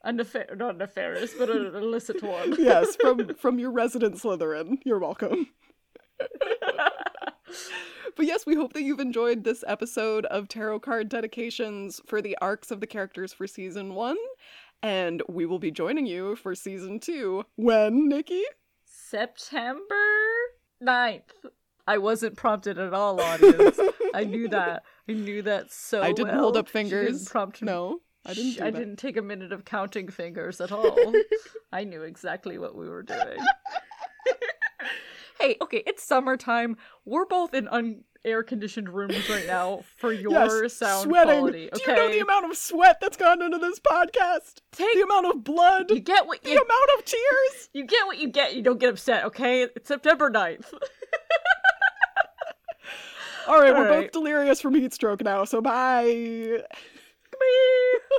a 0.04 0.12
nefar- 0.12 0.56
not 0.56 0.76
nefarious 0.78 1.34
but 1.36 1.50
an 1.50 1.74
illicit 1.74 2.22
one 2.22 2.54
yes, 2.58 2.96
from 3.00 3.34
from 3.34 3.58
your 3.58 3.70
resident 3.72 4.14
Slytherin. 4.16 4.78
You're 4.84 4.98
welcome. 5.00 5.48
But 8.16 8.26
yes, 8.26 8.44
we 8.44 8.56
hope 8.56 8.72
that 8.72 8.82
you've 8.82 8.98
enjoyed 8.98 9.44
this 9.44 9.62
episode 9.68 10.26
of 10.26 10.48
Tarot 10.48 10.80
Card 10.80 11.08
Dedications 11.08 12.00
for 12.04 12.20
the 12.20 12.36
arcs 12.40 12.72
of 12.72 12.80
the 12.80 12.86
characters 12.86 13.32
for 13.32 13.46
season 13.46 13.94
one. 13.94 14.16
And 14.82 15.22
we 15.28 15.46
will 15.46 15.60
be 15.60 15.70
joining 15.70 16.04
you 16.04 16.34
for 16.34 16.56
season 16.56 16.98
two. 16.98 17.44
When, 17.54 18.08
Nikki? 18.08 18.42
September 18.84 19.94
9th. 20.82 21.20
I 21.88 21.98
wasn't 21.98 22.36
prompted 22.36 22.78
at 22.78 22.92
all, 22.94 23.20
audience. 23.20 23.78
I 24.14 24.24
knew 24.24 24.48
that. 24.58 24.82
I 25.08 25.12
knew 25.12 25.42
that 25.42 25.72
so 25.72 26.02
I 26.02 26.12
didn't 26.12 26.32
well. 26.32 26.40
hold 26.40 26.56
up 26.56 26.68
fingers. 26.68 27.06
She 27.08 27.12
didn't 27.14 27.28
prompt 27.30 27.62
me. 27.62 27.66
No. 27.66 28.00
I 28.26 28.34
didn't 28.34 28.56
do 28.58 28.64
I 28.64 28.70
didn't 28.70 28.96
take 28.96 29.16
a 29.16 29.22
minute 29.22 29.52
of 29.52 29.64
counting 29.64 30.08
fingers 30.08 30.60
at 30.60 30.70
all. 30.70 30.96
I 31.72 31.84
knew 31.84 32.02
exactly 32.02 32.58
what 32.58 32.74
we 32.76 32.88
were 32.88 33.02
doing. 33.02 33.38
hey, 35.40 35.56
okay, 35.62 35.82
it's 35.86 36.02
summertime. 36.02 36.76
We're 37.04 37.24
both 37.26 37.54
in 37.54 37.68
un- 37.68 38.04
air 38.24 38.42
conditioned 38.42 38.88
rooms 38.90 39.30
right 39.30 39.46
now 39.46 39.82
for 39.96 40.12
your 40.12 40.32
Yes, 40.32 40.74
sound 40.74 41.04
sweating. 41.04 41.36
quality. 41.38 41.70
Do 41.72 41.80
Okay, 41.80 41.92
you 41.92 41.96
know 41.96 42.10
the 42.12 42.18
amount 42.20 42.50
of 42.50 42.56
sweat 42.56 42.98
that's 43.00 43.16
gone 43.16 43.40
into 43.40 43.58
this 43.58 43.78
podcast? 43.80 44.60
Take- 44.72 44.94
the 44.94 45.02
amount 45.02 45.26
of 45.26 45.44
blood, 45.44 45.90
you 45.90 46.00
get 46.00 46.26
what 46.26 46.42
the 46.42 46.50
amount 46.52 46.90
of 46.98 47.04
tears. 47.04 47.70
you 47.72 47.86
get 47.86 48.06
what 48.06 48.18
you 48.18 48.28
get. 48.28 48.54
You 48.54 48.62
don't 48.62 48.80
get 48.80 48.90
upset. 48.90 49.24
Okay, 49.26 49.62
it's 49.62 49.88
September 49.88 50.30
9th. 50.30 50.66
All 53.48 53.60
right, 53.60 53.72
All 53.74 53.80
we're 53.80 53.88
right. 53.88 54.02
both 54.04 54.12
delirious 54.12 54.60
from 54.60 54.74
heat 54.74 54.92
stroke 54.92 55.22
now, 55.24 55.44
so 55.44 55.60
bye. 55.60 56.62
bye. 57.32 57.94